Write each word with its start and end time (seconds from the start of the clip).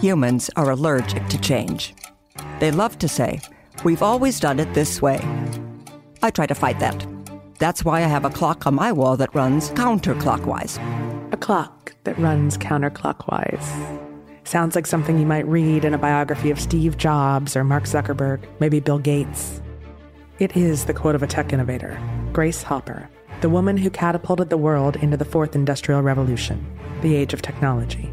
Humans 0.00 0.48
are 0.54 0.70
allergic 0.70 1.26
to 1.26 1.40
change. 1.40 1.92
They 2.60 2.70
love 2.70 2.98
to 2.98 3.08
say, 3.08 3.40
We've 3.82 4.02
always 4.02 4.38
done 4.38 4.60
it 4.60 4.72
this 4.72 5.02
way. 5.02 5.18
I 6.22 6.30
try 6.30 6.46
to 6.46 6.54
fight 6.54 6.78
that. 6.78 7.04
That's 7.58 7.84
why 7.84 7.98
I 7.98 8.06
have 8.06 8.24
a 8.24 8.30
clock 8.30 8.64
on 8.64 8.76
my 8.76 8.92
wall 8.92 9.16
that 9.16 9.34
runs 9.34 9.70
counterclockwise. 9.70 10.78
A 11.32 11.36
clock 11.36 11.96
that 12.04 12.16
runs 12.16 12.56
counterclockwise. 12.56 13.66
Sounds 14.44 14.76
like 14.76 14.86
something 14.86 15.18
you 15.18 15.26
might 15.26 15.48
read 15.48 15.84
in 15.84 15.94
a 15.94 15.98
biography 15.98 16.52
of 16.52 16.60
Steve 16.60 16.96
Jobs 16.96 17.56
or 17.56 17.64
Mark 17.64 17.82
Zuckerberg, 17.82 18.44
maybe 18.60 18.78
Bill 18.78 19.00
Gates. 19.00 19.60
It 20.38 20.56
is 20.56 20.84
the 20.84 20.94
quote 20.94 21.16
of 21.16 21.24
a 21.24 21.26
tech 21.26 21.52
innovator, 21.52 22.00
Grace 22.32 22.62
Hopper, 22.62 23.10
the 23.40 23.50
woman 23.50 23.76
who 23.76 23.90
catapulted 23.90 24.48
the 24.48 24.56
world 24.56 24.94
into 24.94 25.16
the 25.16 25.24
fourth 25.24 25.56
industrial 25.56 26.02
revolution, 26.02 26.64
the 27.02 27.16
age 27.16 27.34
of 27.34 27.42
technology. 27.42 28.12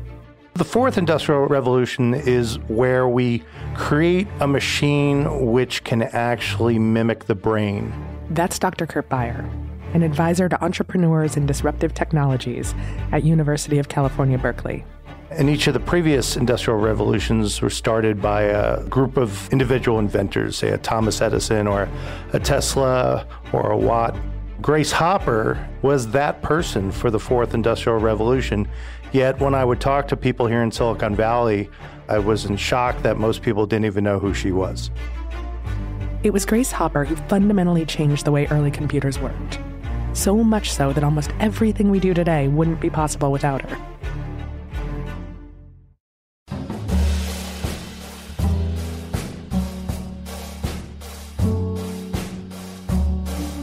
The 0.56 0.64
fourth 0.64 0.98
industrial 0.98 1.48
revolution 1.48 2.14
is 2.14 2.60
where 2.70 3.10
we 3.10 3.44
create 3.76 4.26
a 4.40 4.48
machine 4.48 5.52
which 5.52 5.84
can 5.84 6.04
actually 6.04 6.80
mimic 6.80 7.26
the 7.26 7.36
brain. 7.36 7.94
That's 8.30 8.58
Dr. 8.58 8.88
Kurt 8.88 9.10
Beyer, 9.10 9.50
an 9.94 10.02
advisor 10.02 10.48
to 10.48 10.64
entrepreneurs 10.64 11.36
in 11.36 11.46
disruptive 11.46 11.94
technologies 11.94 12.74
at 13.12 13.26
University 13.26 13.80
of 13.80 13.90
California, 13.90 14.38
Berkeley. 14.38 14.86
And 15.30 15.50
each 15.50 15.68
of 15.68 15.74
the 15.74 15.82
previous 15.82 16.38
industrial 16.38 16.80
revolutions 16.80 17.62
were 17.62 17.70
started 17.70 18.22
by 18.22 18.44
a 18.44 18.82
group 18.86 19.18
of 19.18 19.52
individual 19.52 20.00
inventors, 20.00 20.56
say 20.56 20.70
a 20.70 20.78
Thomas 20.78 21.20
Edison 21.20 21.68
or 21.68 21.90
a 22.32 22.40
Tesla 22.40 23.28
or 23.52 23.72
a 23.72 23.78
Watt. 23.78 24.16
Grace 24.62 24.94
Hopper 24.94 25.68
was 25.82 26.08
that 26.12 26.42
person 26.42 26.92
for 26.92 27.12
the 27.12 27.20
fourth 27.20 27.54
industrial 27.54 28.00
revolution. 28.00 28.70
Yet 29.16 29.40
when 29.40 29.56
I 29.56 29.64
would 29.64 29.80
talk 29.80 30.10
to 30.10 30.18
people 30.18 30.46
here 30.46 30.62
in 30.62 30.74
Silicon 30.74 31.16
Valley, 31.16 31.70
I 32.10 32.20
was 32.20 32.44
in 32.44 32.58
shock 32.58 33.02
that 33.04 33.18
most 33.18 33.42
people 33.42 33.66
didn't 33.66 33.86
even 33.86 34.04
know 34.04 34.20
who 34.20 34.34
she 34.34 34.52
was. 34.52 34.92
It 36.24 36.34
was 36.34 36.46
Grace 36.46 36.70
Hopper 36.70 37.06
who 37.06 37.16
fundamentally 37.30 37.86
changed 37.86 38.26
the 38.26 38.34
way 38.34 38.46
early 38.48 38.72
computers 38.72 39.18
worked. 39.18 39.58
So 40.12 40.44
much 40.44 40.70
so 40.74 40.92
that 40.92 41.02
almost 41.02 41.32
everything 41.40 41.90
we 41.90 42.02
do 42.02 42.14
today 42.14 42.50
wouldn't 42.50 42.82
be 42.82 42.90
possible 42.90 43.32
without 43.32 43.62
her. 43.62 43.78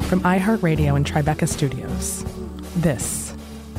From 0.08 0.22
iHeartRadio 0.22 0.96
and 0.96 1.04
Tribeca 1.04 1.46
Studios, 1.46 2.24
this 2.76 3.34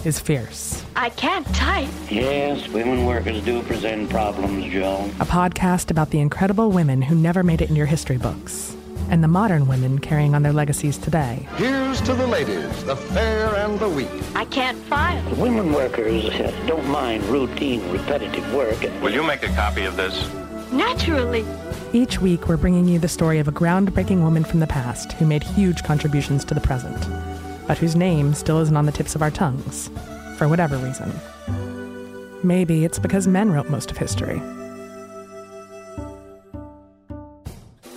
is 0.05 0.19
Fierce, 0.19 0.72
I 0.95 1.09
can't 1.09 1.45
type. 1.55 1.89
Yes, 2.09 2.67
women 2.69 3.05
workers 3.05 3.43
do 3.43 3.61
present 3.63 4.09
problems, 4.09 4.71
Joe. 4.71 5.09
a 5.19 5.25
podcast 5.25 5.89
about 5.91 6.11
the 6.11 6.19
incredible 6.19 6.71
women 6.71 7.01
who 7.01 7.15
never 7.15 7.43
made 7.43 7.61
it 7.61 7.69
in 7.69 7.75
your 7.75 7.85
history 7.87 8.17
books 8.17 8.75
and 9.09 9.23
the 9.23 9.27
modern 9.27 9.67
women 9.67 9.99
carrying 9.99 10.33
on 10.33 10.43
their 10.43 10.53
legacies 10.53 10.97
today. 10.97 11.47
Here's 11.55 11.99
to 12.01 12.13
the 12.13 12.25
ladies, 12.25 12.83
the 12.85 12.95
fair 12.95 13.53
and 13.55 13.77
the 13.79 13.89
weak. 13.89 14.07
I 14.33 14.45
can't 14.45 14.77
file. 14.77 15.35
Women 15.35 15.73
workers 15.73 16.25
uh, 16.25 16.51
don't 16.67 16.87
mind 16.87 17.23
routine, 17.25 17.87
repetitive 17.91 18.53
work. 18.53 18.79
Will 19.01 19.11
you 19.11 19.23
make 19.23 19.43
a 19.43 19.49
copy 19.53 19.83
of 19.83 19.97
this? 19.97 20.31
Naturally. 20.71 21.45
Each 21.91 22.19
week, 22.21 22.47
we're 22.47 22.57
bringing 22.57 22.87
you 22.87 22.97
the 22.97 23.07
story 23.07 23.39
of 23.39 23.47
a 23.47 23.51
groundbreaking 23.51 24.23
woman 24.23 24.43
from 24.43 24.61
the 24.61 24.67
past 24.67 25.11
who 25.13 25.25
made 25.25 25.43
huge 25.43 25.83
contributions 25.83 26.45
to 26.45 26.53
the 26.53 26.61
present, 26.61 26.97
but 27.67 27.77
whose 27.77 27.95
name 27.95 28.33
still 28.33 28.59
isn't 28.61 28.77
on 28.77 28.85
the 28.85 28.91
tips 28.91 29.15
of 29.15 29.21
our 29.21 29.29
tongues, 29.31 29.89
for 30.37 30.47
whatever 30.47 30.77
reason. 30.77 31.11
Maybe 32.43 32.83
it's 32.85 32.99
because 32.99 33.27
men 33.27 33.51
wrote 33.51 33.69
most 33.69 33.91
of 33.91 33.97
history. 33.97 34.41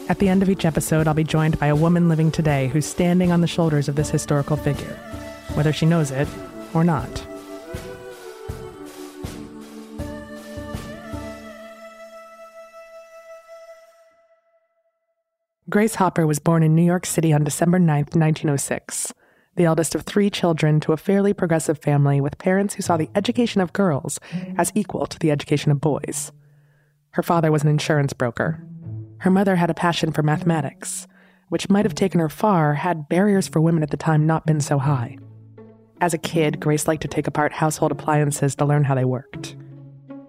At 0.08 0.20
the 0.20 0.28
end 0.28 0.42
of 0.42 0.48
each 0.48 0.64
episode, 0.64 1.08
I'll 1.08 1.14
be 1.14 1.24
joined 1.24 1.58
by 1.58 1.66
a 1.66 1.74
woman 1.74 2.08
living 2.08 2.30
today 2.30 2.68
who's 2.68 2.86
standing 2.86 3.32
on 3.32 3.40
the 3.40 3.48
shoulders 3.48 3.88
of 3.88 3.96
this 3.96 4.08
historical 4.08 4.56
figure, 4.56 4.96
whether 5.54 5.72
she 5.72 5.84
knows 5.84 6.12
it 6.12 6.28
or 6.74 6.84
not. 6.84 7.26
Grace 15.68 15.96
Hopper 15.96 16.24
was 16.24 16.38
born 16.38 16.62
in 16.62 16.76
New 16.76 16.84
York 16.84 17.04
City 17.04 17.32
on 17.32 17.42
December 17.42 17.80
9, 17.80 17.88
1906, 18.12 19.12
the 19.56 19.64
eldest 19.64 19.94
of 19.94 20.02
three 20.02 20.30
children 20.30 20.80
to 20.80 20.92
a 20.92 20.96
fairly 20.96 21.32
progressive 21.32 21.78
family 21.78 22.20
with 22.20 22.38
parents 22.38 22.74
who 22.74 22.82
saw 22.82 22.96
the 22.96 23.10
education 23.14 23.60
of 23.60 23.72
girls 23.72 24.20
as 24.56 24.72
equal 24.74 25.06
to 25.06 25.18
the 25.18 25.30
education 25.30 25.72
of 25.72 25.80
boys. 25.80 26.30
Her 27.10 27.22
father 27.22 27.50
was 27.50 27.62
an 27.62 27.68
insurance 27.68 28.12
broker. 28.12 28.62
Her 29.18 29.30
mother 29.30 29.56
had 29.56 29.70
a 29.70 29.74
passion 29.74 30.12
for 30.12 30.22
mathematics, 30.22 31.06
which 31.48 31.70
might 31.70 31.84
have 31.84 31.94
taken 31.94 32.20
her 32.20 32.28
far 32.28 32.74
had 32.74 33.08
barriers 33.08 33.48
for 33.48 33.60
women 33.60 33.82
at 33.82 33.90
the 33.90 33.96
time 33.96 34.26
not 34.26 34.46
been 34.46 34.60
so 34.60 34.78
high. 34.78 35.16
As 36.00 36.12
a 36.12 36.18
kid, 36.18 36.60
Grace 36.60 36.86
liked 36.86 37.02
to 37.02 37.08
take 37.08 37.26
apart 37.26 37.52
household 37.52 37.90
appliances 37.90 38.54
to 38.56 38.66
learn 38.66 38.84
how 38.84 38.94
they 38.94 39.04
worked. 39.04 39.56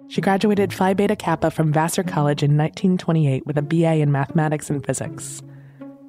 She 0.08 0.22
graduated 0.22 0.74
Phi 0.74 0.94
Beta 0.94 1.18
Kappa 1.18 1.52
from 1.52 1.74
Vassar 1.74 2.04
College 2.04 2.42
in 2.42 2.58
1928 2.58 3.46
with 3.46 3.58
a 3.58 3.62
BA 3.62 3.96
in 3.96 4.12
mathematics 4.12 4.70
and 4.70 4.86
physics. 4.86 5.42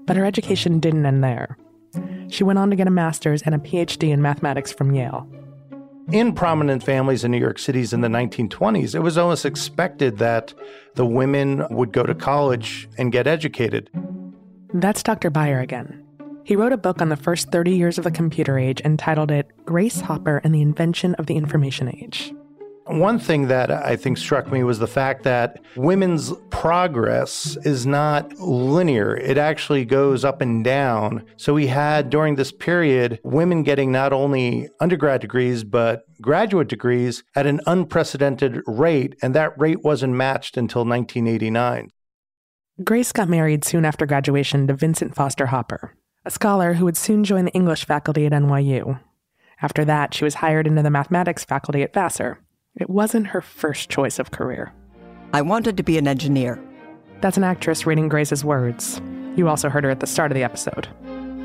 But 0.06 0.16
her 0.16 0.24
education 0.24 0.78
didn't 0.78 1.04
end 1.04 1.24
there. 1.24 1.58
She 2.28 2.44
went 2.44 2.58
on 2.58 2.70
to 2.70 2.76
get 2.76 2.86
a 2.86 2.90
master's 2.90 3.42
and 3.42 3.54
a 3.54 3.58
PhD 3.58 4.10
in 4.10 4.20
mathematics 4.22 4.72
from 4.72 4.94
Yale. 4.94 5.26
In 6.10 6.32
prominent 6.34 6.82
families 6.82 7.22
in 7.22 7.30
New 7.30 7.38
York 7.38 7.58
City's 7.58 7.92
in 7.92 8.00
the 8.00 8.08
1920s, 8.08 8.94
it 8.94 9.00
was 9.00 9.18
almost 9.18 9.44
expected 9.44 10.18
that 10.18 10.54
the 10.94 11.04
women 11.04 11.66
would 11.70 11.92
go 11.92 12.02
to 12.02 12.14
college 12.14 12.88
and 12.96 13.12
get 13.12 13.26
educated. 13.26 13.90
That's 14.72 15.02
Dr. 15.02 15.28
Beyer 15.28 15.60
again. 15.60 16.04
He 16.44 16.56
wrote 16.56 16.72
a 16.72 16.78
book 16.78 17.02
on 17.02 17.10
the 17.10 17.16
first 17.16 17.52
30 17.52 17.72
years 17.72 17.98
of 17.98 18.04
the 18.04 18.10
computer 18.10 18.58
age 18.58 18.80
and 18.82 18.98
titled 18.98 19.30
it 19.30 19.50
Grace 19.66 20.00
Hopper 20.00 20.40
and 20.42 20.54
the 20.54 20.62
Invention 20.62 21.14
of 21.16 21.26
the 21.26 21.36
Information 21.36 21.94
Age. 21.94 22.32
One 22.88 23.18
thing 23.18 23.48
that 23.48 23.70
I 23.70 23.96
think 23.96 24.16
struck 24.16 24.50
me 24.50 24.64
was 24.64 24.78
the 24.78 24.86
fact 24.86 25.22
that 25.24 25.60
women's 25.76 26.32
progress 26.48 27.58
is 27.64 27.84
not 27.84 28.32
linear. 28.38 29.14
It 29.14 29.36
actually 29.36 29.84
goes 29.84 30.24
up 30.24 30.40
and 30.40 30.64
down. 30.64 31.26
So 31.36 31.52
we 31.52 31.66
had 31.66 32.08
during 32.08 32.36
this 32.36 32.50
period 32.50 33.20
women 33.22 33.62
getting 33.62 33.92
not 33.92 34.14
only 34.14 34.70
undergrad 34.80 35.20
degrees, 35.20 35.64
but 35.64 36.04
graduate 36.22 36.68
degrees 36.68 37.22
at 37.36 37.46
an 37.46 37.60
unprecedented 37.66 38.62
rate, 38.66 39.16
and 39.20 39.34
that 39.34 39.58
rate 39.60 39.82
wasn't 39.84 40.14
matched 40.14 40.56
until 40.56 40.86
1989. 40.86 41.90
Grace 42.84 43.12
got 43.12 43.28
married 43.28 43.64
soon 43.64 43.84
after 43.84 44.06
graduation 44.06 44.66
to 44.66 44.72
Vincent 44.72 45.14
Foster 45.14 45.46
Hopper, 45.46 45.94
a 46.24 46.30
scholar 46.30 46.74
who 46.74 46.86
would 46.86 46.96
soon 46.96 47.22
join 47.22 47.44
the 47.44 47.52
English 47.52 47.84
faculty 47.84 48.24
at 48.24 48.32
NYU. 48.32 48.98
After 49.60 49.84
that, 49.84 50.14
she 50.14 50.24
was 50.24 50.36
hired 50.36 50.66
into 50.66 50.82
the 50.82 50.90
mathematics 50.90 51.44
faculty 51.44 51.82
at 51.82 51.92
Vassar. 51.92 52.38
It 52.78 52.88
wasn't 52.88 53.26
her 53.28 53.40
first 53.40 53.90
choice 53.90 54.20
of 54.20 54.30
career. 54.30 54.72
I 55.32 55.42
wanted 55.42 55.76
to 55.76 55.82
be 55.82 55.98
an 55.98 56.06
engineer. 56.06 56.62
That's 57.20 57.36
an 57.36 57.42
actress 57.42 57.86
reading 57.86 58.08
Grace's 58.08 58.44
words. 58.44 59.00
You 59.34 59.48
also 59.48 59.68
heard 59.68 59.82
her 59.82 59.90
at 59.90 59.98
the 59.98 60.06
start 60.06 60.30
of 60.30 60.36
the 60.36 60.44
episode. 60.44 60.86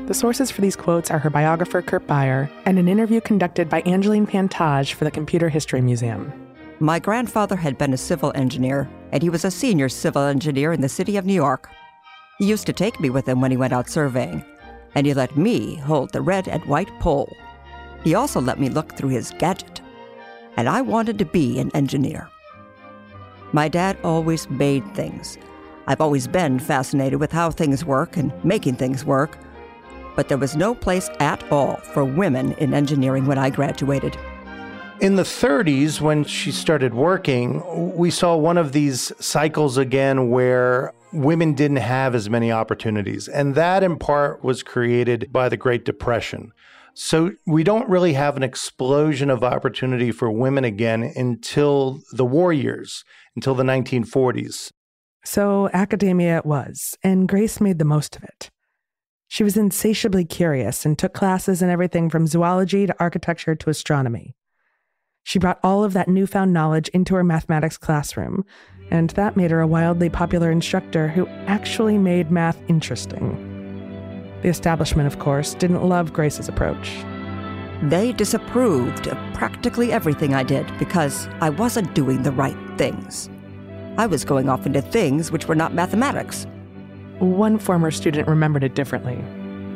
The 0.06 0.14
sources 0.14 0.52
for 0.52 0.60
these 0.60 0.76
quotes 0.76 1.10
are 1.10 1.18
her 1.18 1.30
biographer, 1.30 1.82
Kurt 1.82 2.06
Beyer, 2.06 2.48
and 2.66 2.78
an 2.78 2.86
interview 2.86 3.20
conducted 3.20 3.68
by 3.68 3.80
Angeline 3.80 4.28
Pantages 4.28 4.92
for 4.92 5.04
the 5.04 5.10
Computer 5.10 5.48
History 5.48 5.80
Museum. 5.80 6.32
My 6.78 7.00
grandfather 7.00 7.56
had 7.56 7.78
been 7.78 7.92
a 7.92 7.98
civil 7.98 8.30
engineer, 8.36 8.88
and 9.10 9.20
he 9.20 9.30
was 9.30 9.44
a 9.44 9.50
senior 9.50 9.88
civil 9.88 10.22
engineer 10.22 10.72
in 10.72 10.82
the 10.82 10.88
city 10.88 11.16
of 11.16 11.26
New 11.26 11.34
York. 11.34 11.68
He 12.38 12.46
used 12.46 12.66
to 12.66 12.72
take 12.72 13.00
me 13.00 13.10
with 13.10 13.28
him 13.28 13.40
when 13.40 13.50
he 13.50 13.56
went 13.56 13.72
out 13.72 13.88
surveying, 13.88 14.44
and 14.94 15.04
he 15.04 15.14
let 15.14 15.36
me 15.36 15.76
hold 15.76 16.12
the 16.12 16.22
red 16.22 16.46
and 16.46 16.64
white 16.66 16.90
pole. 17.00 17.34
He 18.04 18.14
also 18.14 18.40
let 18.40 18.60
me 18.60 18.68
look 18.68 18.94
through 18.94 19.10
his 19.10 19.32
gadget, 19.38 19.80
and 20.56 20.68
I 20.68 20.80
wanted 20.80 21.18
to 21.18 21.24
be 21.24 21.58
an 21.58 21.70
engineer. 21.74 22.28
My 23.52 23.68
dad 23.68 23.98
always 24.02 24.48
made 24.50 24.84
things. 24.94 25.38
I've 25.86 26.00
always 26.00 26.26
been 26.26 26.58
fascinated 26.58 27.20
with 27.20 27.30
how 27.30 27.50
things 27.50 27.84
work 27.84 28.16
and 28.16 28.32
making 28.44 28.76
things 28.76 29.04
work, 29.04 29.38
but 30.16 30.28
there 30.28 30.38
was 30.38 30.56
no 30.56 30.74
place 30.74 31.10
at 31.20 31.42
all 31.52 31.76
for 31.76 32.04
women 32.04 32.52
in 32.54 32.74
engineering 32.74 33.26
when 33.26 33.38
I 33.38 33.50
graduated. 33.50 34.16
In 35.00 35.16
the 35.16 35.22
30s, 35.22 36.00
when 36.00 36.24
she 36.24 36.52
started 36.52 36.94
working, 36.94 37.94
we 37.96 38.10
saw 38.10 38.36
one 38.36 38.56
of 38.56 38.72
these 38.72 39.12
cycles 39.18 39.76
again 39.76 40.30
where 40.30 40.92
women 41.12 41.54
didn't 41.54 41.78
have 41.78 42.14
as 42.14 42.30
many 42.30 42.50
opportunities. 42.50 43.28
And 43.28 43.54
that, 43.54 43.82
in 43.82 43.98
part, 43.98 44.42
was 44.42 44.62
created 44.62 45.32
by 45.32 45.48
the 45.48 45.56
Great 45.56 45.84
Depression. 45.84 46.52
So 46.94 47.32
we 47.44 47.64
don't 47.64 47.88
really 47.88 48.12
have 48.12 48.36
an 48.36 48.44
explosion 48.44 49.28
of 49.28 49.42
opportunity 49.42 50.12
for 50.12 50.30
women 50.30 50.64
again 50.64 51.02
until 51.16 52.00
the 52.12 52.24
war 52.24 52.52
years, 52.52 53.04
until 53.34 53.54
the 53.54 53.64
1940s. 53.64 54.70
So 55.24 55.68
academia 55.72 56.38
it 56.38 56.46
was, 56.46 56.96
and 57.02 57.28
Grace 57.28 57.60
made 57.60 57.78
the 57.78 57.84
most 57.84 58.14
of 58.14 58.22
it. 58.22 58.50
She 59.26 59.42
was 59.42 59.56
insatiably 59.56 60.24
curious 60.24 60.86
and 60.86 60.96
took 60.96 61.14
classes 61.14 61.62
in 61.62 61.70
everything 61.70 62.10
from 62.10 62.28
zoology 62.28 62.86
to 62.86 62.94
architecture 63.00 63.56
to 63.56 63.70
astronomy. 63.70 64.36
She 65.24 65.38
brought 65.38 65.58
all 65.64 65.82
of 65.82 65.94
that 65.94 66.08
newfound 66.08 66.52
knowledge 66.52 66.88
into 66.90 67.14
her 67.16 67.24
mathematics 67.24 67.78
classroom, 67.78 68.44
and 68.90 69.10
that 69.10 69.36
made 69.36 69.50
her 69.50 69.60
a 69.60 69.66
wildly 69.66 70.10
popular 70.10 70.50
instructor 70.50 71.08
who 71.08 71.26
actually 71.46 71.98
made 71.98 72.30
math 72.30 72.62
interesting. 72.68 73.53
The 74.44 74.50
establishment, 74.50 75.06
of 75.06 75.18
course, 75.18 75.54
didn't 75.54 75.88
love 75.88 76.12
Grace's 76.12 76.50
approach. 76.50 77.02
They 77.84 78.12
disapproved 78.12 79.06
of 79.06 79.16
practically 79.32 79.90
everything 79.90 80.34
I 80.34 80.42
did 80.42 80.70
because 80.78 81.26
I 81.40 81.48
wasn't 81.48 81.94
doing 81.94 82.24
the 82.24 82.30
right 82.30 82.54
things. 82.76 83.30
I 83.96 84.04
was 84.04 84.22
going 84.22 84.50
off 84.50 84.66
into 84.66 84.82
things 84.82 85.32
which 85.32 85.48
were 85.48 85.54
not 85.54 85.72
mathematics. 85.72 86.46
One 87.20 87.58
former 87.58 87.90
student 87.90 88.28
remembered 88.28 88.64
it 88.64 88.74
differently, 88.74 89.18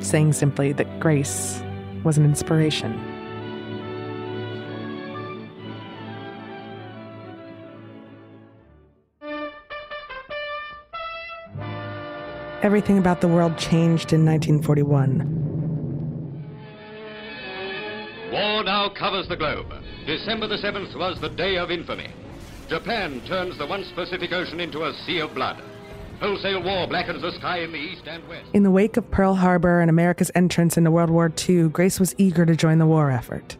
saying 0.04 0.34
simply 0.34 0.74
that 0.74 1.00
Grace 1.00 1.62
was 2.04 2.18
an 2.18 2.26
inspiration. 2.26 2.92
Everything 12.62 12.98
about 12.98 13.20
the 13.20 13.28
world 13.28 13.56
changed 13.56 14.12
in 14.12 14.26
1941. 14.26 15.18
War 18.32 18.64
now 18.64 18.88
covers 18.88 19.28
the 19.28 19.36
globe. 19.36 19.72
December 20.06 20.48
the 20.48 20.56
7th 20.56 20.98
was 20.98 21.20
the 21.20 21.28
day 21.28 21.56
of 21.56 21.70
infamy. 21.70 22.10
Japan 22.68 23.22
turns 23.28 23.56
the 23.58 23.66
once 23.66 23.86
Pacific 23.94 24.32
Ocean 24.32 24.58
into 24.58 24.84
a 24.84 24.92
sea 25.06 25.20
of 25.20 25.34
blood. 25.34 25.62
Wholesale 26.20 26.62
war 26.62 26.88
blackens 26.88 27.22
the 27.22 27.30
sky 27.32 27.60
in 27.60 27.70
the 27.70 27.78
east 27.78 28.08
and 28.08 28.26
west. 28.28 28.48
In 28.52 28.64
the 28.64 28.72
wake 28.72 28.96
of 28.96 29.08
Pearl 29.08 29.36
Harbor 29.36 29.80
and 29.80 29.88
America's 29.88 30.32
entrance 30.34 30.76
into 30.76 30.90
World 30.90 31.10
War 31.10 31.32
II, 31.48 31.68
Grace 31.68 32.00
was 32.00 32.12
eager 32.18 32.44
to 32.44 32.56
join 32.56 32.78
the 32.78 32.86
war 32.86 33.12
effort. 33.12 33.56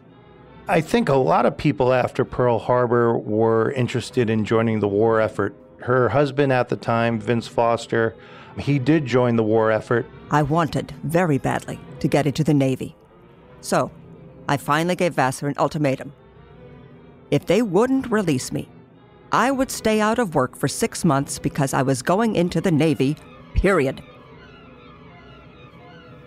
I 0.67 0.81
think 0.81 1.07
a 1.07 1.15
lot 1.15 1.45
of 1.45 1.57
people 1.57 1.93
after 1.93 2.25
Pearl 2.25 2.59
Harbor 2.59 3.17
were 3.17 3.71
interested 3.71 4.29
in 4.29 4.43
joining 4.43 4.81
the 4.81 4.89
war 4.89 5.21
effort. 5.21 5.55
Her 5.83 6.09
husband 6.09 6.51
at 6.51 6.67
the 6.67 6.75
time, 6.75 7.17
Vince 7.19 7.47
Foster, 7.47 8.13
he 8.57 8.79
did 8.79 9.05
join 9.05 9.35
the 9.35 9.43
war 9.43 9.71
effort. 9.71 10.05
I 10.31 10.43
wanted 10.43 10.93
very 11.03 11.37
badly 11.37 11.79
to 11.99 12.07
get 12.07 12.25
into 12.25 12.43
the 12.43 12.53
Navy. 12.53 12.95
So, 13.61 13.91
I 14.47 14.57
finally 14.57 14.95
gave 14.95 15.13
Vassar 15.13 15.47
an 15.47 15.55
ultimatum. 15.57 16.13
If 17.31 17.45
they 17.45 17.61
wouldn't 17.61 18.11
release 18.11 18.51
me, 18.51 18.67
I 19.31 19.51
would 19.51 19.69
stay 19.69 20.01
out 20.01 20.17
of 20.17 20.33
work 20.33 20.55
for 20.55 20.67
six 20.67 21.05
months 21.05 21.37
because 21.37 21.73
I 21.73 21.83
was 21.83 22.01
going 22.01 22.35
into 22.35 22.59
the 22.59 22.71
Navy, 22.71 23.15
period. 23.53 24.01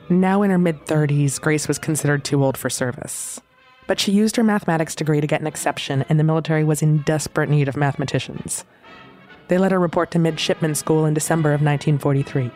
Now 0.08 0.42
in 0.42 0.50
her 0.50 0.58
mid 0.58 0.84
30s, 0.86 1.40
Grace 1.40 1.66
was 1.66 1.78
considered 1.78 2.24
too 2.24 2.44
old 2.44 2.56
for 2.56 2.70
service. 2.70 3.40
But 3.86 3.98
she 3.98 4.12
used 4.12 4.36
her 4.36 4.44
mathematics 4.44 4.94
degree 4.94 5.20
to 5.20 5.26
get 5.26 5.40
an 5.40 5.46
exception, 5.46 6.04
and 6.08 6.18
the 6.20 6.24
military 6.24 6.62
was 6.62 6.82
in 6.82 7.02
desperate 7.02 7.50
need 7.50 7.66
of 7.66 7.76
mathematicians. 7.76 8.64
They 9.48 9.58
let 9.58 9.72
her 9.72 9.80
report 9.80 10.10
to 10.12 10.18
midshipman 10.18 10.74
school 10.74 11.04
in 11.04 11.14
December 11.14 11.50
of 11.50 11.62
1943. 11.62 12.50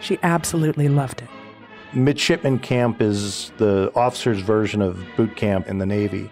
She 0.00 0.18
absolutely 0.22 0.88
loved 0.88 1.22
it. 1.22 1.28
Midshipman 1.94 2.58
camp 2.58 3.02
is 3.02 3.52
the 3.58 3.92
officer's 3.94 4.40
version 4.40 4.80
of 4.80 5.04
boot 5.16 5.36
camp 5.36 5.68
in 5.68 5.78
the 5.78 5.86
Navy. 5.86 6.30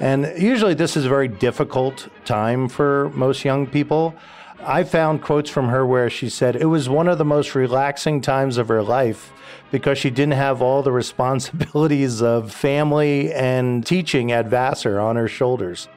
And 0.00 0.32
usually, 0.36 0.74
this 0.74 0.96
is 0.96 1.06
a 1.06 1.08
very 1.08 1.28
difficult 1.28 2.08
time 2.24 2.68
for 2.68 3.10
most 3.14 3.44
young 3.44 3.66
people. 3.66 4.14
I 4.60 4.84
found 4.84 5.22
quotes 5.22 5.50
from 5.50 5.68
her 5.68 5.86
where 5.86 6.10
she 6.10 6.28
said 6.28 6.56
it 6.56 6.66
was 6.66 6.88
one 6.88 7.08
of 7.08 7.18
the 7.18 7.24
most 7.24 7.54
relaxing 7.54 8.20
times 8.20 8.58
of 8.58 8.68
her 8.68 8.82
life 8.82 9.32
because 9.70 9.98
she 9.98 10.10
didn't 10.10 10.34
have 10.34 10.62
all 10.62 10.82
the 10.82 10.92
responsibilities 11.04 12.22
of 12.22 12.52
family 12.52 13.32
and 13.32 13.86
teaching 13.86 14.30
at 14.30 14.46
Vassar 14.46 15.00
on 15.00 15.16
her 15.16 15.28
shoulders. 15.28 15.88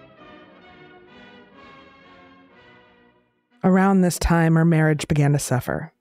Around 3.64 4.02
this 4.02 4.18
time, 4.18 4.56
her 4.56 4.66
marriage 4.66 5.08
began 5.08 5.34
to 5.34 5.40
suffer. 5.40 5.94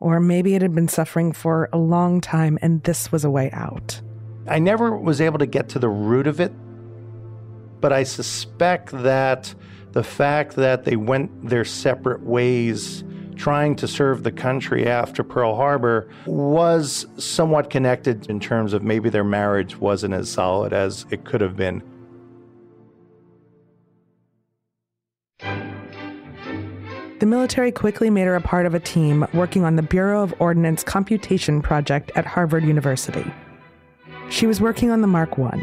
Or 0.00 0.18
maybe 0.18 0.54
it 0.54 0.62
had 0.62 0.74
been 0.74 0.88
suffering 0.88 1.32
for 1.32 1.68
a 1.72 1.78
long 1.78 2.20
time 2.20 2.58
and 2.62 2.82
this 2.84 3.12
was 3.12 3.24
a 3.24 3.30
way 3.30 3.50
out. 3.52 4.00
I 4.48 4.58
never 4.58 4.96
was 4.96 5.20
able 5.20 5.38
to 5.38 5.46
get 5.46 5.68
to 5.70 5.78
the 5.78 5.90
root 5.90 6.26
of 6.26 6.40
it, 6.40 6.52
but 7.80 7.92
I 7.92 8.02
suspect 8.02 8.90
that 8.92 9.54
the 9.92 10.02
fact 10.02 10.56
that 10.56 10.84
they 10.84 10.96
went 10.96 11.48
their 11.48 11.64
separate 11.64 12.22
ways 12.22 13.04
trying 13.36 13.76
to 13.76 13.86
serve 13.86 14.22
the 14.22 14.32
country 14.32 14.86
after 14.86 15.22
Pearl 15.22 15.54
Harbor 15.54 16.08
was 16.26 17.06
somewhat 17.18 17.70
connected 17.70 18.28
in 18.30 18.40
terms 18.40 18.72
of 18.72 18.82
maybe 18.82 19.10
their 19.10 19.24
marriage 19.24 19.76
wasn't 19.76 20.14
as 20.14 20.30
solid 20.30 20.72
as 20.72 21.04
it 21.10 21.24
could 21.24 21.40
have 21.40 21.56
been. 21.56 21.82
The 27.22 27.26
military 27.26 27.70
quickly 27.70 28.10
made 28.10 28.24
her 28.24 28.34
a 28.34 28.40
part 28.40 28.66
of 28.66 28.74
a 28.74 28.80
team 28.80 29.24
working 29.32 29.64
on 29.64 29.76
the 29.76 29.82
Bureau 29.82 30.24
of 30.24 30.34
Ordnance 30.40 30.82
Computation 30.82 31.62
Project 31.62 32.10
at 32.16 32.26
Harvard 32.26 32.64
University. 32.64 33.24
She 34.28 34.48
was 34.48 34.60
working 34.60 34.90
on 34.90 35.02
the 35.02 35.06
Mark 35.06 35.38
I, 35.38 35.62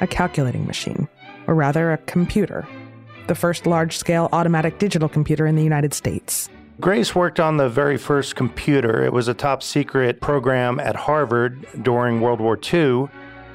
a 0.00 0.06
calculating 0.06 0.66
machine, 0.66 1.06
or 1.46 1.54
rather, 1.54 1.92
a 1.92 1.98
computer, 1.98 2.66
the 3.26 3.34
first 3.34 3.66
large 3.66 3.94
scale 3.98 4.30
automatic 4.32 4.78
digital 4.78 5.06
computer 5.06 5.46
in 5.46 5.54
the 5.54 5.62
United 5.62 5.92
States. 5.92 6.48
Grace 6.80 7.14
worked 7.14 7.40
on 7.40 7.58
the 7.58 7.68
very 7.68 7.98
first 7.98 8.34
computer. 8.34 9.04
It 9.04 9.12
was 9.12 9.28
a 9.28 9.34
top 9.34 9.62
secret 9.62 10.22
program 10.22 10.80
at 10.80 10.96
Harvard 10.96 11.66
during 11.82 12.22
World 12.22 12.40
War 12.40 12.58
II. 12.72 13.08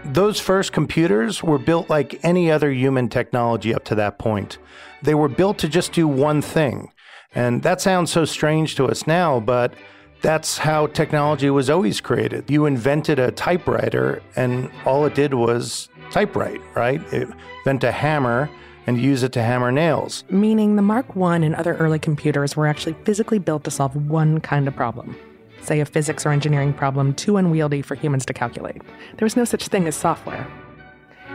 Those 0.05 0.39
first 0.39 0.74
computers 0.74 1.41
were 1.41 1.57
built 1.57 1.89
like 1.89 2.24
any 2.24 2.51
other 2.51 2.71
human 2.71 3.10
technology 3.10 3.74
up 3.74 3.83
to 3.86 3.95
that 3.95 4.19
point. 4.19 4.60
They 5.01 5.15
were 5.15 5.27
built 5.27 5.57
to 5.57 5.67
just 5.67 5.91
do 5.91 6.07
one 6.07 6.43
thing. 6.43 6.91
And 7.34 7.64
that 7.64 7.80
sounds 7.82 8.12
so 8.12 8.26
strange 8.26 8.76
to 8.76 8.86
us 8.86 9.08
now, 9.08 9.40
but 9.40 9.74
that's 10.22 10.58
how 10.58 10.88
technology 10.88 11.50
was 11.50 11.70
always 11.70 12.02
created. 12.02 12.50
You 12.50 12.66
invented 12.66 13.20
a 13.20 13.32
typewriter, 13.32 14.22
and 14.36 14.70
all 14.86 15.06
it 15.06 15.16
did 15.16 15.34
was 15.34 15.90
typewrite, 16.12 16.62
right? 16.76 17.02
It 17.14 17.30
invent 17.60 17.84
a 17.84 17.92
hammer 17.92 18.50
and 18.86 19.00
use 19.00 19.24
it 19.24 19.32
to 19.34 19.42
hammer 19.42 19.72
nails. 19.72 20.24
Meaning 20.30 20.76
the 20.76 20.82
Mark 20.82 21.06
I 21.16 21.38
and 21.38 21.56
other 21.56 21.76
early 21.78 22.00
computers 22.00 22.56
were 22.56 22.68
actually 22.68 22.94
physically 23.06 23.40
built 23.40 23.64
to 23.64 23.72
solve 23.72 23.96
one 24.10 24.42
kind 24.42 24.68
of 24.68 24.76
problem. 24.76 25.16
Say 25.62 25.80
a 25.80 25.86
physics 25.86 26.26
or 26.26 26.30
engineering 26.30 26.74
problem 26.74 27.14
too 27.14 27.38
unwieldy 27.38 27.82
for 27.82 27.96
humans 27.96 28.26
to 28.26 28.34
calculate. 28.34 28.82
There 29.18 29.26
was 29.26 29.38
no 29.38 29.46
such 29.46 29.68
thing 29.68 29.88
as 29.88 29.96
software. 29.96 30.48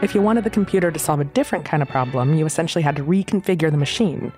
If 0.01 0.13
you 0.13 0.21
wanted 0.21 0.43
the 0.43 0.49
computer 0.49 0.91
to 0.91 0.99
solve 0.99 1.21
a 1.21 1.25
different 1.25 1.65
kind 1.65 1.81
of 1.81 1.89
problem, 1.89 2.35
you 2.35 2.45
essentially 2.45 2.83
had 2.83 2.97
to 2.97 3.03
reconfigure 3.03 3.71
the 3.71 3.77
machine 3.77 4.31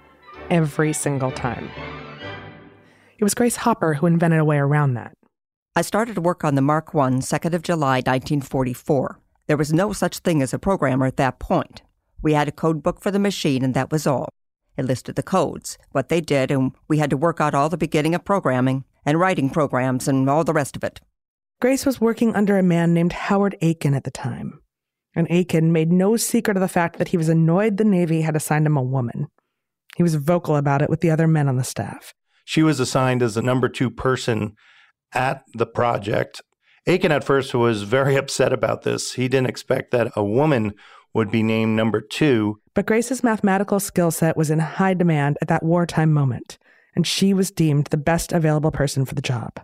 every 0.49 0.93
single 0.93 1.31
time. 1.31 1.69
It 3.17 3.23
was 3.23 3.33
Grace 3.33 3.57
Hopper 3.57 3.95
who 3.95 4.05
invented 4.05 4.39
a 4.39 4.45
way 4.45 4.57
around 4.57 4.93
that. 4.93 5.13
I 5.75 5.81
started 5.81 6.17
work 6.17 6.43
on 6.43 6.55
the 6.55 6.61
Mark 6.61 6.95
I 6.95 7.09
2nd 7.09 7.53
of 7.53 7.61
July 7.61 7.97
1944. 7.97 9.19
There 9.47 9.57
was 9.57 9.73
no 9.73 9.93
such 9.93 10.19
thing 10.19 10.41
as 10.41 10.53
a 10.53 10.59
programmer 10.59 11.05
at 11.05 11.17
that 11.17 11.39
point. 11.39 11.81
We 12.21 12.33
had 12.33 12.47
a 12.47 12.51
code 12.51 12.83
book 12.83 13.01
for 13.01 13.11
the 13.11 13.19
machine, 13.19 13.63
and 13.63 13.73
that 13.73 13.91
was 13.91 14.05
all. 14.05 14.29
It 14.77 14.85
listed 14.85 15.15
the 15.15 15.23
codes, 15.23 15.77
what 15.91 16.09
they 16.09 16.21
did, 16.21 16.51
and 16.51 16.71
we 16.87 16.99
had 16.99 17.09
to 17.09 17.17
work 17.17 17.41
out 17.41 17.53
all 17.53 17.69
the 17.69 17.77
beginning 17.77 18.15
of 18.15 18.23
programming 18.23 18.85
and 19.05 19.19
writing 19.19 19.49
programs 19.49 20.07
and 20.07 20.29
all 20.29 20.43
the 20.43 20.53
rest 20.53 20.75
of 20.75 20.83
it. 20.83 21.01
Grace 21.61 21.85
was 21.85 21.99
working 21.99 22.35
under 22.35 22.57
a 22.57 22.63
man 22.63 22.93
named 22.93 23.11
Howard 23.11 23.57
Aiken 23.61 23.93
at 23.93 24.05
the 24.05 24.11
time. 24.11 24.61
And 25.13 25.27
Aiken 25.29 25.73
made 25.73 25.91
no 25.91 26.15
secret 26.15 26.55
of 26.55 26.61
the 26.61 26.67
fact 26.67 26.97
that 26.97 27.09
he 27.09 27.17
was 27.17 27.27
annoyed 27.27 27.77
the 27.77 27.83
Navy 27.83 28.21
had 28.21 28.35
assigned 28.35 28.65
him 28.65 28.77
a 28.77 28.81
woman. 28.81 29.27
He 29.99 30.03
was 30.03 30.15
vocal 30.15 30.55
about 30.55 30.81
it 30.81 30.89
with 30.89 31.01
the 31.01 31.11
other 31.11 31.27
men 31.27 31.49
on 31.49 31.57
the 31.57 31.63
staff. 31.65 32.13
She 32.45 32.63
was 32.63 32.79
assigned 32.79 33.21
as 33.21 33.35
the 33.35 33.41
number 33.41 33.67
two 33.67 33.89
person 33.89 34.55
at 35.13 35.43
the 35.53 35.65
project. 35.65 36.41
Aiken 36.87 37.11
at 37.11 37.25
first 37.25 37.53
was 37.53 37.83
very 37.83 38.15
upset 38.15 38.53
about 38.53 38.83
this. 38.83 39.15
He 39.15 39.27
didn't 39.27 39.49
expect 39.49 39.91
that 39.91 40.13
a 40.15 40.23
woman 40.23 40.71
would 41.13 41.29
be 41.29 41.43
named 41.43 41.75
number 41.75 41.99
two. 41.99 42.61
But 42.73 42.85
Grace's 42.85 43.25
mathematical 43.25 43.81
skill 43.81 44.09
set 44.09 44.37
was 44.37 44.49
in 44.49 44.59
high 44.59 44.93
demand 44.93 45.37
at 45.41 45.49
that 45.49 45.63
wartime 45.63 46.13
moment, 46.13 46.57
and 46.95 47.05
she 47.05 47.33
was 47.33 47.51
deemed 47.51 47.87
the 47.87 47.97
best 47.97 48.31
available 48.31 48.71
person 48.71 49.03
for 49.03 49.15
the 49.15 49.21
job. 49.21 49.59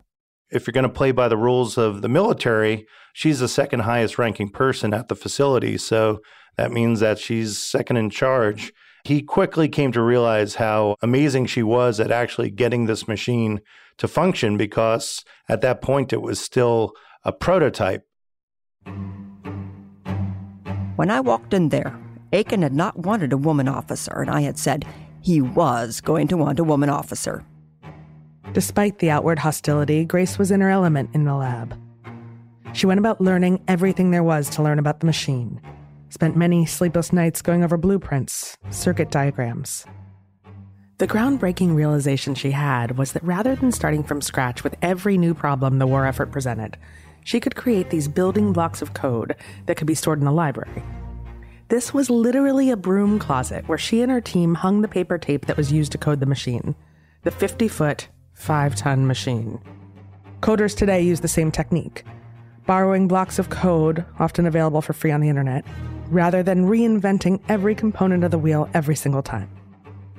If 0.51 0.67
you're 0.67 0.73
going 0.73 0.83
to 0.83 0.89
play 0.89 1.13
by 1.13 1.29
the 1.29 1.37
rules 1.37 1.77
of 1.77 2.01
the 2.01 2.09
military, 2.09 2.87
she's 3.13 3.39
the 3.39 3.47
second 3.47 3.83
highest 3.83 4.17
ranking 4.17 4.49
person 4.49 4.93
at 4.93 5.07
the 5.07 5.15
facility. 5.15 5.77
So 5.77 6.19
that 6.57 6.73
means 6.73 6.99
that 6.99 7.19
she's 7.19 7.57
second 7.57 7.95
in 7.95 8.09
charge. 8.09 8.73
He 9.05 9.21
quickly 9.21 9.69
came 9.69 9.91
to 9.91 10.01
realize 10.01 10.55
how 10.55 10.95
amazing 10.99 11.45
she 11.45 11.61
was 11.61 11.99
at 11.99 12.11
actually 12.11 12.49
getting 12.49 12.87
this 12.87 13.07
machine 13.07 13.61
to 13.97 14.07
function 14.07 14.57
because 14.57 15.23
at 15.47 15.61
that 15.61 15.79
point 15.79 16.11
it 16.11 16.23
was 16.23 16.39
still 16.39 16.93
a 17.23 17.31
prototype. 17.31 18.03
When 20.95 21.11
I 21.11 21.19
walked 21.19 21.53
in 21.53 21.69
there, 21.69 21.95
Aiken 22.33 22.63
had 22.63 22.73
not 22.73 22.97
wanted 22.97 23.31
a 23.31 23.37
woman 23.37 23.67
officer, 23.67 24.21
and 24.21 24.31
I 24.31 24.41
had 24.41 24.57
said 24.57 24.85
he 25.21 25.39
was 25.39 26.01
going 26.01 26.27
to 26.29 26.37
want 26.37 26.59
a 26.59 26.63
woman 26.63 26.89
officer. 26.89 27.45
Despite 28.53 28.97
the 28.97 29.11
outward 29.11 29.37
hostility, 29.37 30.03
Grace 30.05 30.39
was 30.39 30.49
in 30.49 30.61
her 30.61 30.69
element 30.71 31.11
in 31.13 31.25
the 31.25 31.35
lab. 31.35 31.79
She 32.73 32.87
went 32.87 32.99
about 32.99 33.21
learning 33.21 33.63
everything 33.67 34.09
there 34.09 34.23
was 34.23 34.49
to 34.51 34.63
learn 34.63 34.79
about 34.79 34.99
the 34.99 35.05
machine, 35.05 35.61
spent 36.09 36.37
many 36.37 36.65
sleepless 36.65 37.11
nights 37.11 37.41
going 37.41 37.63
over 37.63 37.77
blueprints, 37.77 38.57
circuit 38.69 39.11
diagrams. 39.11 39.85
The 40.97 41.07
groundbreaking 41.07 41.75
realization 41.75 42.35
she 42.35 42.51
had 42.51 42.97
was 42.97 43.11
that 43.11 43.23
rather 43.23 43.53
than 43.55 43.73
starting 43.73 44.03
from 44.03 44.21
scratch 44.21 44.63
with 44.63 44.75
every 44.81 45.17
new 45.17 45.33
problem 45.33 45.77
the 45.77 45.87
war 45.87 46.05
effort 46.05 46.31
presented, 46.31 46.77
she 47.25 47.41
could 47.41 47.55
create 47.55 47.89
these 47.89 48.07
building 48.07 48.53
blocks 48.53 48.81
of 48.81 48.93
code 48.93 49.35
that 49.65 49.75
could 49.75 49.87
be 49.87 49.95
stored 49.95 50.21
in 50.21 50.27
a 50.27 50.31
library. 50.31 50.83
This 51.67 51.93
was 51.93 52.09
literally 52.09 52.69
a 52.69 52.77
broom 52.77 53.19
closet 53.19 53.67
where 53.67 53.77
she 53.77 54.01
and 54.01 54.11
her 54.11 54.21
team 54.21 54.53
hung 54.53 54.81
the 54.81 54.87
paper 54.87 55.17
tape 55.17 55.47
that 55.47 55.57
was 55.57 55.71
used 55.71 55.91
to 55.93 55.97
code 55.97 56.19
the 56.19 56.25
machine, 56.27 56.75
the 57.23 57.31
50 57.31 57.67
foot, 57.67 58.07
5 58.33 58.75
ton 58.75 59.07
machine. 59.07 59.59
Coders 60.41 60.77
today 60.77 61.01
use 61.01 61.21
the 61.21 61.27
same 61.27 61.51
technique, 61.51 62.05
borrowing 62.67 63.07
blocks 63.07 63.39
of 63.39 63.49
code, 63.49 64.05
often 64.19 64.45
available 64.45 64.81
for 64.81 64.93
free 64.93 65.11
on 65.11 65.21
the 65.21 65.29
internet, 65.29 65.65
rather 66.09 66.43
than 66.43 66.65
reinventing 66.65 67.39
every 67.49 67.75
component 67.75 68.23
of 68.23 68.31
the 68.31 68.37
wheel 68.37 68.69
every 68.73 68.95
single 68.95 69.23
time. 69.23 69.49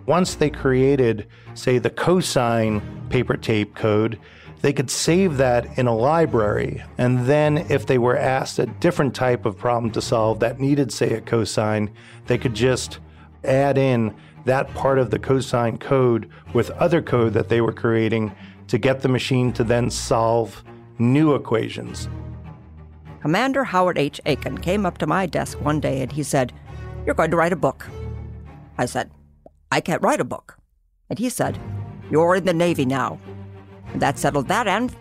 Once 0.06 0.36
they 0.36 0.50
created, 0.50 1.26
say, 1.54 1.78
the 1.78 1.90
cosine 1.90 2.80
paper 3.10 3.36
tape 3.36 3.74
code, 3.74 4.18
they 4.62 4.72
could 4.72 4.90
save 4.90 5.36
that 5.36 5.78
in 5.78 5.86
a 5.86 5.94
library. 5.94 6.82
And 6.98 7.26
then, 7.26 7.58
if 7.68 7.86
they 7.86 7.98
were 7.98 8.16
asked 8.16 8.58
a 8.58 8.66
different 8.66 9.14
type 9.14 9.44
of 9.46 9.58
problem 9.58 9.92
to 9.92 10.00
solve 10.00 10.40
that 10.40 10.60
needed, 10.60 10.92
say, 10.92 11.12
a 11.14 11.20
cosine, 11.20 11.90
they 12.26 12.38
could 12.38 12.54
just 12.54 12.98
add 13.44 13.78
in 13.78 14.14
that 14.44 14.72
part 14.74 14.98
of 14.98 15.10
the 15.10 15.18
cosine 15.18 15.76
code 15.76 16.30
with 16.52 16.70
other 16.72 17.02
code 17.02 17.32
that 17.34 17.48
they 17.48 17.60
were 17.60 17.72
creating 17.72 18.34
to 18.68 18.78
get 18.78 19.00
the 19.00 19.08
machine 19.08 19.52
to 19.52 19.64
then 19.64 19.90
solve 19.90 20.64
new 20.98 21.34
equations. 21.34 22.08
Commander 23.26 23.64
Howard 23.64 23.99
H. 23.99 24.21
Aiken 24.25 24.56
came 24.56 24.87
up 24.87 24.99
to 24.99 25.06
my 25.09 25.26
desk 25.26 25.61
one 25.61 25.80
day 25.80 26.00
and 26.00 26.12
he 26.12 26.23
said, 26.23 26.52
You're 27.04 27.16
going 27.16 27.33
to 27.33 27.37
write 27.37 27.52
a 27.52 27.56
book. 27.56 27.85
I 28.78 28.87
said, 28.87 29.11
I 29.73 29.80
can't 29.80 30.00
write 30.00 30.21
a 30.21 30.25
book. 30.25 30.56
And 31.11 31.18
he 31.18 31.28
said, 31.28 31.59
You're 32.09 32.37
in 32.37 32.45
the 32.45 32.54
Navy 32.54 32.85
now. 32.85 33.18
And 33.92 34.00
that 34.00 34.16
settled 34.16 34.47
that 34.47 34.68
and 34.68 34.95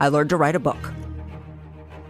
I 0.00 0.08
learned 0.08 0.28
to 0.28 0.36
write 0.36 0.54
a 0.54 0.58
book. 0.58 0.92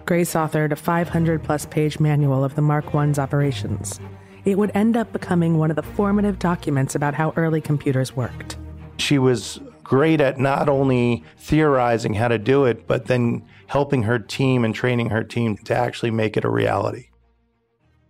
Grace 0.05 0.35
authored 0.35 0.73
a 0.73 0.77
500 0.77 1.45
plus 1.45 1.65
page 1.67 2.01
manual 2.01 2.43
of 2.43 2.57
the 2.57 2.63
Mark 2.63 2.93
I's 2.93 3.21
operations. 3.21 4.01
It 4.45 4.59
would 4.59 4.73
end 4.75 4.97
up 4.97 5.13
becoming 5.13 5.59
one 5.59 5.71
of 5.71 5.77
the 5.77 5.85
formative 5.85 6.41
documents 6.41 6.97
about 6.97 7.15
how 7.15 7.35
early 7.37 7.61
computers 7.61 8.17
worked. 8.17 8.57
She 8.99 9.17
was 9.17 9.61
great 9.85 10.21
at 10.21 10.41
not 10.41 10.69
only 10.69 11.23
theorizing 11.37 12.15
how 12.15 12.27
to 12.27 12.39
do 12.39 12.65
it, 12.65 12.89
but 12.89 13.07
then 13.07 13.45
helping 13.73 14.03
her 14.03 14.19
team 14.19 14.67
and 14.67 14.75
training 14.75 15.09
her 15.09 15.25
team 15.25 15.57
to 15.57 15.75
actually 15.75 16.11
make 16.11 16.37
it 16.37 16.45
a 16.45 16.51
reality. 16.51 17.07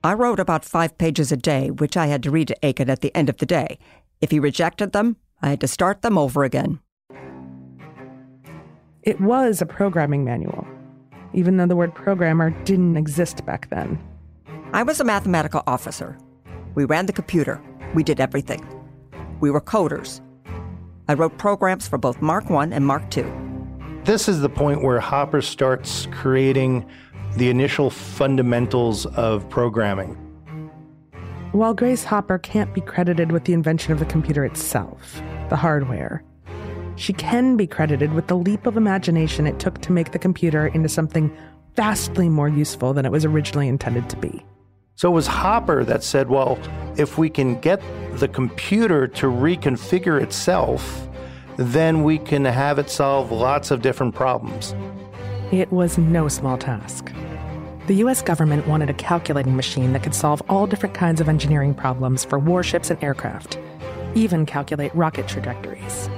I 0.02 0.14
wrote 0.14 0.40
about 0.40 0.64
five 0.64 0.99
pages 0.99 1.31
a 1.31 1.37
day, 1.37 1.71
which 1.71 1.97
I 1.97 2.09
had 2.09 2.25
to 2.25 2.33
read 2.33 2.49
to 2.49 2.57
Aiken 2.64 2.90
at 2.90 3.00
the 3.00 3.14
end 3.14 3.28
of 3.28 3.37
the 3.37 3.47
day. 3.47 3.78
If 4.21 4.33
he 4.33 4.40
rejected 4.40 4.90
them, 4.90 5.19
I 5.40 5.50
had 5.50 5.61
to 5.61 5.69
start 5.69 6.02
them 6.02 6.19
over 6.19 6.42
again. 6.42 6.81
It 9.04 9.21
was 9.21 9.62
a 9.62 9.66
programming 9.66 10.25
manual, 10.25 10.66
even 11.33 11.57
though 11.57 11.66
the 11.66 11.76
word 11.76 11.95
programmer 11.95 12.50
didn't 12.64 12.97
exist 12.97 13.47
back 13.47 13.71
then. 13.71 14.02
I 14.73 14.83
was 14.83 14.99
a 14.99 15.04
mathematical 15.04 15.62
officer. 15.69 16.19
We 16.75 16.87
ran 16.87 17.07
the 17.07 17.12
computer. 17.12 17.62
We 17.95 18.02
did 18.02 18.19
everything. 18.19 18.66
We 19.38 19.52
were 19.52 19.61
coders. 19.61 20.21
I 21.07 21.14
wrote 21.14 21.38
programs 21.38 21.87
for 21.87 21.99
both 21.99 22.21
Mark 22.21 22.50
I 22.50 22.64
and 22.64 22.85
Mark 22.85 23.16
II. 23.16 23.52
This 24.05 24.29
is 24.29 24.41
the 24.41 24.49
point 24.49 24.83
where 24.83 24.99
Hopper 24.99 25.41
starts 25.41 26.09
creating 26.11 26.85
the 27.37 27.51
initial 27.51 27.89
fundamentals 27.89 29.07
of 29.07 29.49
programming. 29.49 30.15
While 31.53 31.73
Grace 31.73 32.03
Hopper 32.03 32.39
can't 32.39 32.75
be 32.75 32.81
credited 32.81 33.31
with 33.31 33.45
the 33.45 33.53
invention 33.53 33.93
of 33.93 34.01
the 34.01 34.05
computer 34.05 34.45
itself, 34.45 35.23
the 35.51 35.57
hardware, 35.57 36.25
she 36.97 37.13
can 37.13 37.57
be 37.57 37.69
credited 37.69 38.13
with 38.13 38.27
the 38.27 38.37
leap 38.37 38.67
of 38.67 38.77
imagination 38.77 39.47
it 39.47 39.61
took 39.61 39.81
to 39.83 39.93
make 39.93 40.11
the 40.11 40.19
computer 40.19 40.67
into 40.67 40.89
something 40.89 41.35
vastly 41.77 42.29
more 42.29 42.49
useful 42.49 42.93
than 42.93 43.07
it 43.07 43.13
was 43.13 43.25
originally 43.25 43.69
intended 43.69 44.11
to 44.11 44.17
be. 44.17 44.45
So 44.97 45.13
it 45.13 45.15
was 45.15 45.29
Hopper 45.29 45.85
that 45.85 46.03
said, 46.03 46.29
well, 46.29 46.59
if 46.97 47.19
we 47.19 47.31
can 47.31 47.61
get 47.61 47.81
the 48.15 48.27
computer 48.27 49.07
to 49.07 49.27
reconfigure 49.27 50.21
itself, 50.21 51.09
then 51.62 52.02
we 52.02 52.19
can 52.19 52.45
have 52.45 52.78
it 52.78 52.90
solve 52.90 53.31
lots 53.31 53.71
of 53.71 53.83
different 53.83 54.14
problems. 54.14 54.75
It 55.50 55.71
was 55.71 55.99
no 55.99 56.28
small 56.28 56.57
task. 56.57 57.12
The 57.87 57.95
US 57.97 58.23
government 58.23 58.66
wanted 58.66 58.90
a 58.90 58.95
calculating 58.95 59.57
machine 59.57 59.92
that 59.92 60.02
could 60.02 60.14
solve 60.14 60.42
all 60.49 60.66
different 60.66 60.95
kinds 60.95 61.21
of 61.21 61.28
engineering 61.28 61.75
problems 61.75 62.25
for 62.25 62.38
warships 62.38 62.90
and 62.90 63.02
aircraft, 63.02 63.59
even 64.14 64.47
calculate 64.47 64.95
rocket 64.95 65.28
trajectories. 65.28 66.09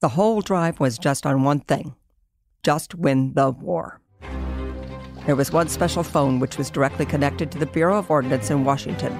The 0.00 0.08
whole 0.08 0.40
drive 0.40 0.80
was 0.80 0.98
just 0.98 1.26
on 1.26 1.42
one 1.42 1.60
thing 1.60 1.94
just 2.62 2.94
win 2.94 3.34
the 3.34 3.50
war. 3.50 4.00
There 5.26 5.36
was 5.36 5.52
one 5.52 5.68
special 5.68 6.02
phone 6.02 6.38
which 6.38 6.58
was 6.58 6.70
directly 6.70 7.06
connected 7.06 7.50
to 7.52 7.58
the 7.58 7.66
Bureau 7.66 7.98
of 7.98 8.10
Ordnance 8.10 8.50
in 8.50 8.64
Washington. 8.64 9.18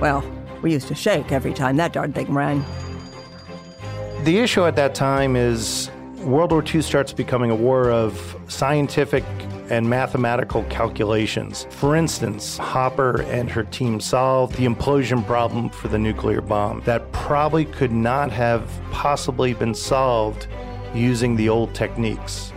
Well, 0.00 0.24
we 0.62 0.72
used 0.72 0.88
to 0.88 0.94
shake 0.94 1.32
every 1.32 1.54
time 1.54 1.76
that 1.76 1.92
darn 1.92 2.12
thing 2.12 2.32
rang. 2.32 2.64
The 4.24 4.38
issue 4.38 4.64
at 4.64 4.74
that 4.76 4.96
time 4.96 5.36
is 5.36 5.90
World 6.18 6.50
War 6.50 6.62
II 6.62 6.82
starts 6.82 7.12
becoming 7.12 7.50
a 7.50 7.54
war 7.54 7.90
of 7.90 8.36
scientific 8.48 9.24
and 9.70 9.88
mathematical 9.88 10.64
calculations. 10.64 11.66
For 11.70 11.94
instance, 11.94 12.58
Hopper 12.58 13.22
and 13.22 13.48
her 13.48 13.62
team 13.62 14.00
solved 14.00 14.56
the 14.56 14.66
implosion 14.66 15.24
problem 15.24 15.70
for 15.70 15.86
the 15.86 15.98
nuclear 15.98 16.40
bomb 16.40 16.82
that 16.82 17.10
probably 17.12 17.64
could 17.64 17.92
not 17.92 18.32
have 18.32 18.68
possibly 18.90 19.54
been 19.54 19.74
solved 19.74 20.48
using 20.92 21.36
the 21.36 21.48
old 21.48 21.72
techniques. 21.74 22.52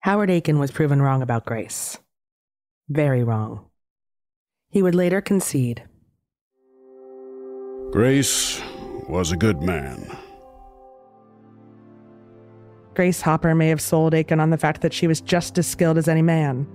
Howard 0.00 0.30
Aiken 0.30 0.58
was 0.58 0.72
proven 0.72 1.00
wrong 1.00 1.22
about 1.22 1.46
Grace. 1.46 1.98
Very 2.88 3.22
wrong. 3.22 3.66
He 4.68 4.82
would 4.82 4.96
later 4.96 5.20
concede 5.20 5.84
Grace 7.94 8.60
was 9.08 9.30
a 9.30 9.36
good 9.36 9.62
man. 9.62 10.04
Grace 12.94 13.20
Hopper 13.20 13.54
may 13.54 13.68
have 13.68 13.80
sold 13.80 14.14
Aiken 14.14 14.40
on 14.40 14.50
the 14.50 14.58
fact 14.58 14.80
that 14.80 14.92
she 14.92 15.06
was 15.06 15.20
just 15.20 15.58
as 15.58 15.68
skilled 15.68 15.96
as 15.96 16.08
any 16.08 16.20
man, 16.20 16.66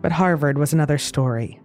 but 0.00 0.10
Harvard 0.10 0.56
was 0.56 0.72
another 0.72 0.96
story. 0.96 1.60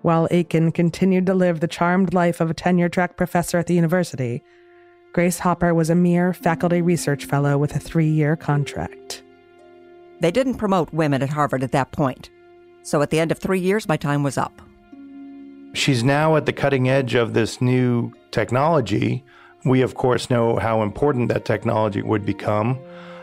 While 0.00 0.28
Aiken 0.30 0.72
continued 0.72 1.26
to 1.26 1.34
live 1.34 1.60
the 1.60 1.68
charmed 1.68 2.14
life 2.14 2.40
of 2.40 2.48
a 2.48 2.54
tenure 2.54 2.88
track 2.88 3.18
professor 3.18 3.58
at 3.58 3.66
the 3.66 3.74
university, 3.74 4.42
Grace 5.12 5.40
Hopper 5.40 5.74
was 5.74 5.90
a 5.90 5.94
mere 5.94 6.32
faculty 6.32 6.80
research 6.80 7.26
fellow 7.26 7.58
with 7.58 7.76
a 7.76 7.80
three 7.80 8.08
year 8.08 8.34
contract. 8.34 9.22
They 10.20 10.30
didn't 10.30 10.54
promote 10.54 10.90
women 10.94 11.22
at 11.22 11.28
Harvard 11.28 11.62
at 11.62 11.72
that 11.72 11.92
point, 11.92 12.30
so 12.82 13.02
at 13.02 13.10
the 13.10 13.20
end 13.20 13.30
of 13.30 13.36
three 13.36 13.60
years, 13.60 13.86
my 13.86 13.98
time 13.98 14.22
was 14.22 14.38
up. 14.38 14.62
She's 15.72 16.02
now 16.02 16.36
at 16.36 16.46
the 16.46 16.52
cutting 16.52 16.88
edge 16.88 17.14
of 17.14 17.32
this 17.32 17.60
new 17.60 18.12
technology. 18.30 19.24
We, 19.64 19.82
of 19.82 19.94
course, 19.94 20.30
know 20.30 20.56
how 20.56 20.82
important 20.82 21.28
that 21.28 21.44
technology 21.44 22.02
would 22.02 22.26
become. 22.26 22.78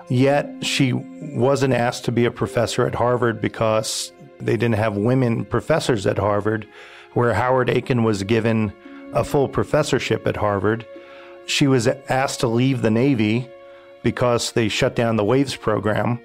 Yet 0.09 0.49
she 0.61 0.93
wasn't 0.93 1.73
asked 1.73 2.05
to 2.05 2.11
be 2.11 2.25
a 2.25 2.31
professor 2.31 2.85
at 2.85 2.95
Harvard 2.95 3.41
because 3.41 4.11
they 4.39 4.55
didn't 4.55 4.75
have 4.75 4.95
women 4.95 5.43
professors 5.43 6.07
at 6.07 6.17
Harvard, 6.17 6.67
where 7.13 7.33
Howard 7.33 7.69
Aiken 7.69 8.03
was 8.03 8.23
given 8.23 8.71
a 9.13 9.23
full 9.23 9.49
professorship 9.49 10.25
at 10.25 10.37
Harvard. 10.37 10.85
She 11.47 11.67
was 11.67 11.87
asked 11.87 12.39
to 12.41 12.47
leave 12.47 12.81
the 12.81 12.91
Navy 12.91 13.49
because 14.03 14.53
they 14.53 14.69
shut 14.69 14.95
down 14.95 15.15
the 15.15 15.23
WAVES 15.25 15.57
program. 15.57 16.19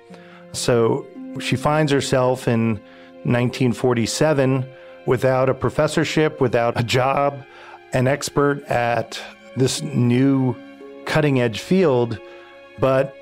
So 0.52 1.06
she 1.40 1.56
finds 1.56 1.90
herself 1.90 2.46
in 2.46 2.74
1947 3.24 4.66
without 5.06 5.48
a 5.48 5.54
professorship, 5.54 6.40
without 6.40 6.78
a 6.78 6.82
job, 6.82 7.44
an 7.92 8.06
expert 8.06 8.62
at 8.64 9.20
this 9.56 9.82
new 9.82 10.56
cutting 11.04 11.40
edge 11.40 11.60
field, 11.60 12.18
but 12.78 13.14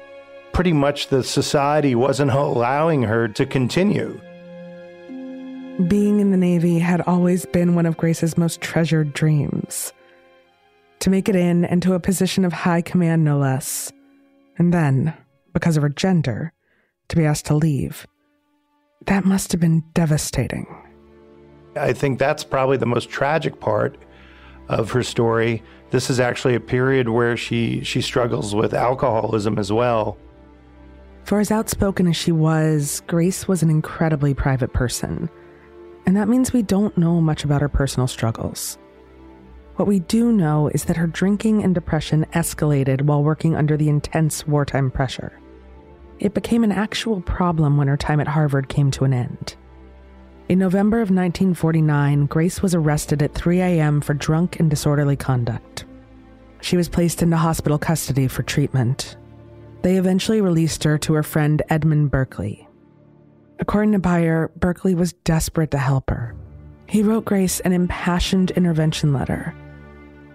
pretty 0.52 0.72
much 0.72 1.08
the 1.08 1.22
society 1.22 1.94
wasn't 1.94 2.30
allowing 2.30 3.02
her 3.02 3.28
to 3.28 3.46
continue. 3.46 4.20
Being 5.88 6.20
in 6.20 6.30
the 6.30 6.36
Navy 6.36 6.78
had 6.78 7.00
always 7.02 7.46
been 7.46 7.74
one 7.74 7.86
of 7.86 7.96
Grace's 7.96 8.36
most 8.36 8.60
treasured 8.60 9.14
dreams. 9.14 9.92
To 11.00 11.08
make 11.10 11.30
it 11.30 11.36
in 11.36 11.64
and 11.64 11.82
to 11.82 11.94
a 11.94 12.00
position 12.00 12.44
of 12.44 12.52
high 12.52 12.82
command, 12.82 13.24
no 13.24 13.38
less. 13.38 13.90
And 14.58 14.74
then, 14.74 15.14
because 15.54 15.78
of 15.78 15.82
her 15.82 15.88
gender, 15.88 16.52
to 17.08 17.16
be 17.16 17.24
asked 17.24 17.46
to 17.46 17.54
leave. 17.54 18.06
That 19.06 19.24
must 19.24 19.52
have 19.52 19.60
been 19.60 19.82
devastating. 19.94 20.66
I 21.76 21.92
think 21.92 22.18
that's 22.18 22.44
probably 22.44 22.76
the 22.76 22.86
most 22.86 23.10
tragic 23.10 23.60
part 23.60 23.96
of 24.68 24.90
her 24.92 25.02
story. 25.02 25.62
This 25.90 26.10
is 26.10 26.20
actually 26.20 26.54
a 26.54 26.60
period 26.60 27.08
where 27.08 27.36
she, 27.36 27.82
she 27.82 28.00
struggles 28.00 28.54
with 28.54 28.74
alcoholism 28.74 29.58
as 29.58 29.72
well. 29.72 30.16
For 31.24 31.40
as 31.40 31.50
outspoken 31.50 32.08
as 32.08 32.16
she 32.16 32.32
was, 32.32 33.02
Grace 33.06 33.46
was 33.46 33.62
an 33.62 33.70
incredibly 33.70 34.34
private 34.34 34.72
person. 34.72 35.28
And 36.06 36.16
that 36.16 36.28
means 36.28 36.52
we 36.52 36.62
don't 36.62 36.96
know 36.96 37.20
much 37.20 37.44
about 37.44 37.60
her 37.60 37.68
personal 37.68 38.06
struggles. 38.06 38.78
What 39.76 39.86
we 39.86 40.00
do 40.00 40.32
know 40.32 40.68
is 40.68 40.84
that 40.84 40.96
her 40.96 41.06
drinking 41.06 41.62
and 41.62 41.74
depression 41.74 42.26
escalated 42.34 43.02
while 43.02 43.22
working 43.22 43.54
under 43.56 43.76
the 43.76 43.88
intense 43.88 44.46
wartime 44.46 44.90
pressure. 44.90 45.38
It 46.18 46.34
became 46.34 46.64
an 46.64 46.72
actual 46.72 47.20
problem 47.22 47.76
when 47.76 47.88
her 47.88 47.96
time 47.96 48.20
at 48.20 48.28
Harvard 48.28 48.68
came 48.68 48.90
to 48.92 49.04
an 49.04 49.14
end. 49.14 49.56
In 50.50 50.58
November 50.58 50.96
of 50.96 51.10
1949, 51.10 52.26
Grace 52.26 52.60
was 52.60 52.74
arrested 52.74 53.22
at 53.22 53.36
3 53.36 53.60
a.m. 53.60 54.00
for 54.00 54.14
drunk 54.14 54.58
and 54.58 54.68
disorderly 54.68 55.14
conduct. 55.14 55.84
She 56.60 56.76
was 56.76 56.88
placed 56.88 57.22
into 57.22 57.36
hospital 57.36 57.78
custody 57.78 58.26
for 58.26 58.42
treatment. 58.42 59.16
They 59.82 59.96
eventually 59.96 60.40
released 60.40 60.82
her 60.82 60.98
to 60.98 61.12
her 61.12 61.22
friend 61.22 61.62
Edmund 61.70 62.10
Berkeley. 62.10 62.66
According 63.60 63.92
to 63.92 64.00
Beyer, 64.00 64.50
Berkeley 64.56 64.96
was 64.96 65.12
desperate 65.12 65.70
to 65.70 65.78
help 65.78 66.10
her. 66.10 66.34
He 66.88 67.04
wrote 67.04 67.26
Grace 67.26 67.60
an 67.60 67.72
impassioned 67.72 68.50
intervention 68.50 69.12
letter. 69.12 69.54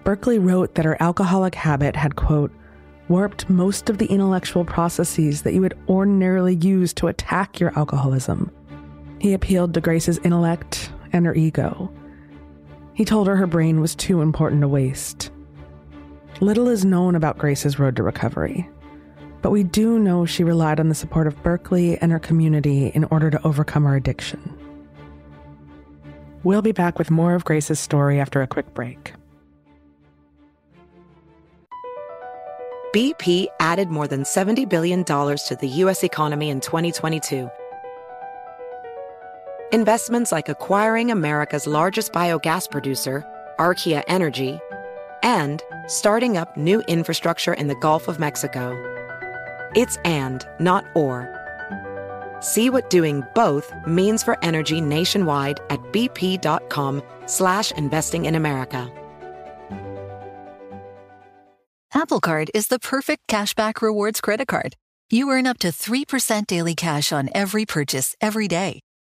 Berkeley 0.06 0.40
wrote 0.40 0.76
that 0.76 0.86
her 0.86 0.96
alcoholic 1.02 1.56
habit 1.56 1.98
had, 1.98 2.16
quote, 2.16 2.54
warped 3.10 3.50
most 3.50 3.90
of 3.90 3.98
the 3.98 4.06
intellectual 4.06 4.64
processes 4.64 5.42
that 5.42 5.54
you 5.54 5.60
would 5.60 5.78
ordinarily 5.90 6.56
use 6.56 6.94
to 6.94 7.08
attack 7.08 7.60
your 7.60 7.78
alcoholism. 7.78 8.50
He 9.26 9.34
appealed 9.34 9.74
to 9.74 9.82
Grace's 9.82 10.20
intellect 10.20 10.92
and 11.12 11.26
her 11.26 11.34
ego. 11.34 11.92
He 12.94 13.04
told 13.04 13.26
her 13.26 13.36
her 13.36 13.48
brain 13.48 13.82
was 13.82 13.96
too 13.96 14.22
important 14.22 14.62
to 14.62 14.68
waste. 14.68 15.32
Little 16.42 16.68
is 16.68 16.86
known 16.86 17.16
about 17.16 17.40
Grace's 17.40 17.80
road 17.80 17.96
to 17.96 18.04
recovery, 18.04 18.70
but 19.42 19.50
we 19.50 19.64
do 19.64 19.98
know 19.98 20.28
she 20.28 20.44
relied 20.44 20.80
on 20.80 20.90
the 20.90 20.94
support 20.94 21.26
of 21.26 21.42
Berkeley 21.42 21.98
and 21.98 22.12
her 22.12 22.20
community 22.20 22.90
in 22.90 23.04
order 23.06 23.32
to 23.32 23.44
overcome 23.44 23.86
her 23.86 23.96
addiction. 23.96 24.56
We'll 26.44 26.62
be 26.62 26.72
back 26.72 27.00
with 27.00 27.10
more 27.10 27.34
of 27.34 27.46
Grace's 27.46 27.80
story 27.80 28.20
after 28.20 28.44
a 28.44 28.48
quick 28.48 28.76
break. 28.76 29.14
BP 32.94 33.48
added 33.60 33.90
more 33.90 34.08
than 34.08 34.22
$70 34.22 34.70
billion 34.70 35.04
to 35.04 35.58
the 35.60 35.68
U.S. 35.68 36.04
economy 36.04 36.52
in 36.52 36.62
2022. 36.62 37.50
Investments 39.76 40.32
like 40.32 40.48
acquiring 40.48 41.12
America's 41.12 41.68
largest 41.68 42.14
biogas 42.14 42.72
producer, 42.72 43.26
Archaea 43.60 44.04
Energy, 44.08 44.58
and 45.22 45.62
starting 45.88 46.38
up 46.38 46.56
new 46.56 46.80
infrastructure 46.88 47.54
in 47.54 47.68
the 47.68 47.76
Gulf 47.76 48.08
of 48.08 48.18
Mexico. 48.18 48.72
It's 49.76 49.98
and, 50.06 50.48
not 50.62 50.86
or. 50.96 51.28
See 52.40 52.70
what 52.70 52.90
doing 52.90 53.22
both 53.36 53.70
means 53.86 54.24
for 54.24 54.42
energy 54.42 54.80
nationwide 54.80 55.60
at 55.70 55.82
bp.com 55.92 57.04
slash 57.26 57.74
investing 57.74 58.24
in 58.24 58.36
America. 58.36 58.90
Apple 61.94 62.22
Card 62.22 62.50
is 62.54 62.68
the 62.68 62.80
perfect 62.80 63.28
cashback 63.28 63.82
rewards 63.82 64.22
credit 64.22 64.48
card. 64.48 64.78
You 65.10 65.32
earn 65.32 65.46
up 65.46 65.60
to 65.60 65.68
3% 65.68 66.48
daily 66.48 66.76
cash 66.76 67.12
on 67.12 67.28
every 67.36 67.66
purchase 67.66 68.16
every 68.22 68.48
day. 68.48 68.80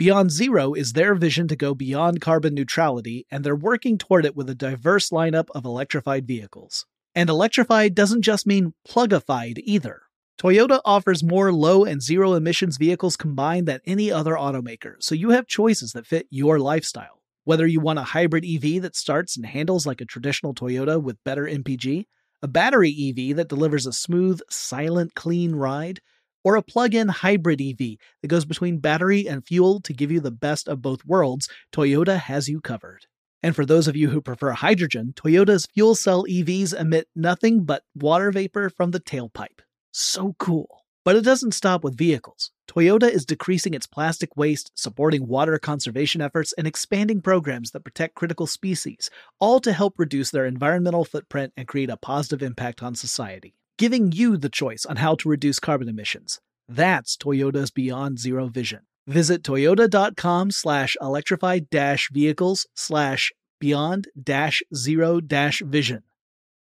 Beyond 0.00 0.30
Zero 0.30 0.72
is 0.72 0.94
their 0.94 1.14
vision 1.14 1.46
to 1.48 1.56
go 1.56 1.74
beyond 1.74 2.22
carbon 2.22 2.54
neutrality, 2.54 3.26
and 3.30 3.44
they're 3.44 3.54
working 3.54 3.98
toward 3.98 4.24
it 4.24 4.34
with 4.34 4.48
a 4.48 4.54
diverse 4.54 5.10
lineup 5.10 5.48
of 5.54 5.66
electrified 5.66 6.26
vehicles. 6.26 6.86
And 7.14 7.28
electrified 7.28 7.94
doesn't 7.94 8.22
just 8.22 8.46
mean 8.46 8.72
plugified 8.88 9.58
either. 9.62 10.04
Toyota 10.40 10.80
offers 10.86 11.22
more 11.22 11.52
low 11.52 11.84
and 11.84 12.00
zero 12.00 12.32
emissions 12.32 12.78
vehicles 12.78 13.18
combined 13.18 13.68
than 13.68 13.80
any 13.84 14.10
other 14.10 14.32
automaker, 14.32 14.94
so 15.00 15.14
you 15.14 15.32
have 15.32 15.46
choices 15.46 15.92
that 15.92 16.06
fit 16.06 16.26
your 16.30 16.58
lifestyle. 16.58 17.20
Whether 17.44 17.66
you 17.66 17.80
want 17.80 17.98
a 17.98 18.04
hybrid 18.04 18.46
EV 18.46 18.80
that 18.80 18.96
starts 18.96 19.36
and 19.36 19.44
handles 19.44 19.84
like 19.84 20.00
a 20.00 20.06
traditional 20.06 20.54
Toyota 20.54 20.98
with 20.98 21.22
better 21.24 21.44
MPG, 21.44 22.06
a 22.40 22.48
battery 22.48 22.90
EV 22.90 23.36
that 23.36 23.50
delivers 23.50 23.84
a 23.84 23.92
smooth, 23.92 24.40
silent, 24.48 25.14
clean 25.14 25.54
ride, 25.54 26.00
or 26.44 26.56
a 26.56 26.62
plug 26.62 26.94
in 26.94 27.08
hybrid 27.08 27.60
EV 27.60 27.96
that 28.22 28.28
goes 28.28 28.44
between 28.44 28.78
battery 28.78 29.28
and 29.28 29.46
fuel 29.46 29.80
to 29.80 29.92
give 29.92 30.10
you 30.10 30.20
the 30.20 30.30
best 30.30 30.68
of 30.68 30.82
both 30.82 31.04
worlds, 31.04 31.48
Toyota 31.72 32.18
has 32.18 32.48
you 32.48 32.60
covered. 32.60 33.06
And 33.42 33.56
for 33.56 33.64
those 33.64 33.88
of 33.88 33.96
you 33.96 34.10
who 34.10 34.20
prefer 34.20 34.52
hydrogen, 34.52 35.12
Toyota's 35.16 35.66
fuel 35.66 35.94
cell 35.94 36.24
EVs 36.24 36.78
emit 36.78 37.08
nothing 37.16 37.64
but 37.64 37.84
water 37.94 38.30
vapor 38.30 38.70
from 38.70 38.90
the 38.90 39.00
tailpipe. 39.00 39.60
So 39.92 40.34
cool. 40.38 40.80
But 41.02 41.16
it 41.16 41.24
doesn't 41.24 41.54
stop 41.54 41.82
with 41.82 41.96
vehicles. 41.96 42.50
Toyota 42.68 43.10
is 43.10 43.24
decreasing 43.24 43.72
its 43.72 43.86
plastic 43.86 44.36
waste, 44.36 44.70
supporting 44.74 45.26
water 45.26 45.58
conservation 45.58 46.20
efforts, 46.20 46.52
and 46.58 46.66
expanding 46.66 47.22
programs 47.22 47.70
that 47.70 47.84
protect 47.84 48.14
critical 48.14 48.46
species, 48.46 49.08
all 49.40 49.60
to 49.60 49.72
help 49.72 49.94
reduce 49.98 50.30
their 50.30 50.44
environmental 50.44 51.04
footprint 51.04 51.54
and 51.56 51.66
create 51.66 51.90
a 51.90 51.96
positive 51.96 52.42
impact 52.42 52.82
on 52.82 52.94
society, 52.94 53.54
giving 53.80 54.12
you 54.12 54.36
the 54.36 54.50
choice 54.50 54.84
on 54.84 54.96
how 54.96 55.14
to 55.14 55.26
reduce 55.26 55.58
carbon 55.58 55.88
emissions. 55.88 56.38
That's 56.68 57.16
Toyota's 57.16 57.70
Beyond 57.70 58.18
Zero 58.18 58.46
vision. 58.46 58.80
Visit 59.06 59.42
toyota.com 59.42 60.50
slash 60.50 60.98
electrified 61.00 61.70
dash 61.70 62.10
vehicles 62.12 62.66
slash 62.74 63.32
beyond 63.58 64.08
dash 64.22 64.60
zero 64.74 65.18
dash 65.22 65.62
vision. 65.64 66.02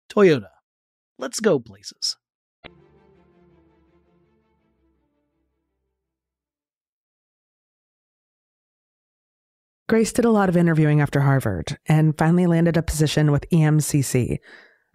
Toyota. 0.10 0.52
Let's 1.20 1.42
go 1.42 1.60
places. 1.60 2.16
Grace 9.90 10.14
did 10.14 10.24
a 10.24 10.32
lot 10.32 10.48
of 10.48 10.56
interviewing 10.56 11.02
after 11.02 11.20
Harvard 11.20 11.78
and 11.88 12.18
finally 12.18 12.48
landed 12.48 12.78
a 12.78 12.82
position 12.82 13.34
with 13.34 13.50
EMCC, 13.50 14.38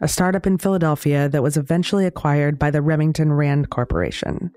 a 0.01 0.09
startup 0.09 0.47
in 0.47 0.59
Philadelphia 0.59 1.29
that 1.29 1.43
was 1.43 1.57
eventually 1.57 2.05
acquired 2.05 2.59
by 2.59 2.71
the 2.71 2.83
Remington 2.83 3.33
Rand 3.33 3.71
Corporation. 3.71 4.51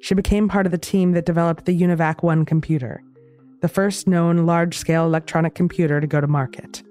She 0.00 0.14
became 0.14 0.48
part 0.48 0.64
of 0.64 0.72
the 0.72 0.78
team 0.78 1.12
that 1.12 1.26
developed 1.26 1.66
the 1.66 1.78
UNIVAC 1.78 2.22
1 2.22 2.46
computer, 2.46 3.02
the 3.60 3.68
first 3.68 4.08
known 4.08 4.46
large 4.46 4.78
scale 4.78 5.04
electronic 5.04 5.54
computer 5.54 6.00
to 6.00 6.06
go 6.06 6.20
to 6.20 6.26
market. 6.26 6.82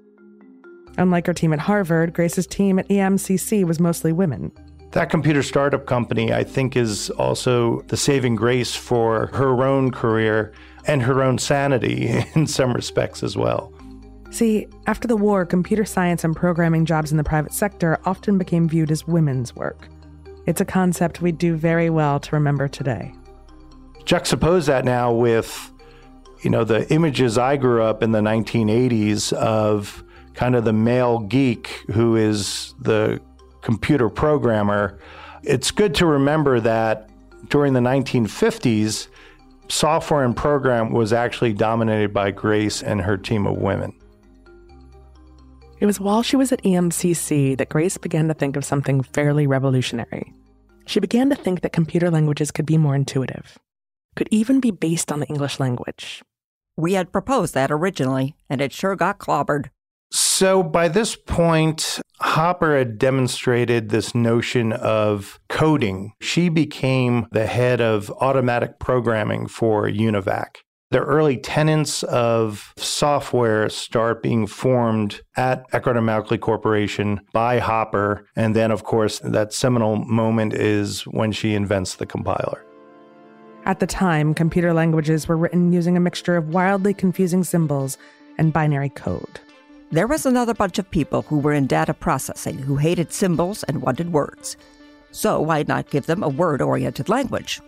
Unlike 0.96 1.26
her 1.26 1.34
team 1.34 1.52
at 1.52 1.58
Harvard, 1.58 2.12
Grace's 2.12 2.46
team 2.46 2.78
at 2.78 2.88
EMCC 2.88 3.64
was 3.64 3.80
mostly 3.80 4.12
women. 4.12 4.52
That 4.92 5.10
computer 5.10 5.42
startup 5.42 5.86
company, 5.86 6.32
I 6.32 6.44
think, 6.44 6.76
is 6.76 7.10
also 7.10 7.80
the 7.88 7.96
saving 7.96 8.36
grace 8.36 8.76
for 8.76 9.26
her 9.28 9.64
own 9.64 9.90
career 9.90 10.52
and 10.86 11.02
her 11.02 11.22
own 11.22 11.38
sanity 11.38 12.24
in 12.34 12.46
some 12.46 12.72
respects 12.72 13.24
as 13.24 13.36
well. 13.36 13.72
See, 14.30 14.68
after 14.86 15.08
the 15.08 15.16
war, 15.16 15.46
computer 15.46 15.84
science 15.84 16.22
and 16.22 16.36
programming 16.36 16.84
jobs 16.84 17.10
in 17.10 17.16
the 17.16 17.24
private 17.24 17.52
sector 17.52 17.98
often 18.04 18.38
became 18.38 18.68
viewed 18.68 18.90
as 18.90 19.06
women's 19.06 19.56
work. 19.56 19.88
It's 20.46 20.60
a 20.60 20.64
concept 20.64 21.20
we 21.20 21.32
do 21.32 21.56
very 21.56 21.90
well 21.90 22.20
to 22.20 22.34
remember 22.34 22.68
today. 22.68 23.14
Juxtapose 24.04 24.66
that 24.66 24.84
now 24.84 25.12
with, 25.12 25.72
you 26.42 26.50
know, 26.50 26.64
the 26.64 26.90
images 26.92 27.36
I 27.36 27.56
grew 27.56 27.82
up 27.82 28.02
in 28.02 28.12
the 28.12 28.20
1980s 28.20 29.32
of 29.32 30.04
kind 30.34 30.54
of 30.54 30.64
the 30.64 30.72
male 30.72 31.18
geek 31.18 31.84
who 31.92 32.16
is 32.16 32.74
the 32.80 33.20
computer 33.62 34.08
programmer. 34.08 34.98
It's 35.42 35.70
good 35.70 35.94
to 35.96 36.06
remember 36.06 36.60
that 36.60 37.10
during 37.48 37.72
the 37.72 37.80
1950s, 37.80 39.08
software 39.68 40.24
and 40.24 40.36
program 40.36 40.92
was 40.92 41.12
actually 41.12 41.52
dominated 41.52 42.12
by 42.12 42.30
Grace 42.30 42.82
and 42.82 43.00
her 43.00 43.16
team 43.16 43.46
of 43.46 43.58
women. 43.58 43.92
It 45.80 45.86
was 45.86 46.00
while 46.00 46.22
she 46.22 46.34
was 46.34 46.50
at 46.50 46.62
EMCC 46.62 47.56
that 47.56 47.68
Grace 47.68 47.98
began 47.98 48.26
to 48.28 48.34
think 48.34 48.56
of 48.56 48.64
something 48.64 49.02
fairly 49.02 49.46
revolutionary. 49.46 50.32
She 50.86 50.98
began 50.98 51.30
to 51.30 51.36
think 51.36 51.60
that 51.60 51.72
computer 51.72 52.10
languages 52.10 52.50
could 52.50 52.66
be 52.66 52.78
more 52.78 52.96
intuitive, 52.96 53.58
could 54.16 54.28
even 54.32 54.58
be 54.58 54.72
based 54.72 55.12
on 55.12 55.20
the 55.20 55.26
English 55.26 55.60
language. 55.60 56.22
We 56.76 56.94
had 56.94 57.12
proposed 57.12 57.54
that 57.54 57.70
originally, 57.70 58.34
and 58.50 58.60
it 58.60 58.72
sure 58.72 58.96
got 58.96 59.18
clobbered. 59.18 59.66
So 60.10 60.62
by 60.62 60.88
this 60.88 61.14
point, 61.14 62.00
Hopper 62.20 62.76
had 62.76 62.98
demonstrated 62.98 63.90
this 63.90 64.14
notion 64.14 64.72
of 64.72 65.38
coding. 65.48 66.12
She 66.20 66.48
became 66.48 67.28
the 67.30 67.46
head 67.46 67.80
of 67.80 68.10
automatic 68.20 68.78
programming 68.80 69.46
for 69.46 69.88
UNIVAC. 69.88 70.56
The 70.90 71.00
early 71.00 71.36
tenants 71.36 72.02
of 72.04 72.72
software 72.78 73.68
start 73.68 74.22
being 74.22 74.46
formed 74.46 75.20
at 75.36 75.66
Eckert 75.72 75.98
and 75.98 76.06
Mauchly 76.06 76.38
Corporation 76.38 77.20
by 77.34 77.58
Hopper. 77.58 78.26
And 78.36 78.56
then, 78.56 78.70
of 78.70 78.84
course, 78.84 79.18
that 79.18 79.52
seminal 79.52 79.96
moment 79.96 80.54
is 80.54 81.02
when 81.02 81.30
she 81.30 81.54
invents 81.54 81.96
the 81.96 82.06
compiler. 82.06 82.64
At 83.66 83.80
the 83.80 83.86
time, 83.86 84.32
computer 84.32 84.72
languages 84.72 85.28
were 85.28 85.36
written 85.36 85.74
using 85.74 85.94
a 85.98 86.00
mixture 86.00 86.38
of 86.38 86.54
wildly 86.54 86.94
confusing 86.94 87.44
symbols 87.44 87.98
and 88.38 88.50
binary 88.50 88.88
code. 88.88 89.40
There 89.90 90.06
was 90.06 90.24
another 90.24 90.54
bunch 90.54 90.78
of 90.78 90.90
people 90.90 91.20
who 91.20 91.38
were 91.38 91.52
in 91.52 91.66
data 91.66 91.92
processing 91.92 92.56
who 92.56 92.76
hated 92.76 93.12
symbols 93.12 93.62
and 93.64 93.82
wanted 93.82 94.14
words. 94.14 94.56
So 95.10 95.38
why 95.38 95.64
not 95.68 95.90
give 95.90 96.06
them 96.06 96.22
a 96.22 96.30
word 96.30 96.62
oriented 96.62 97.10
language? 97.10 97.60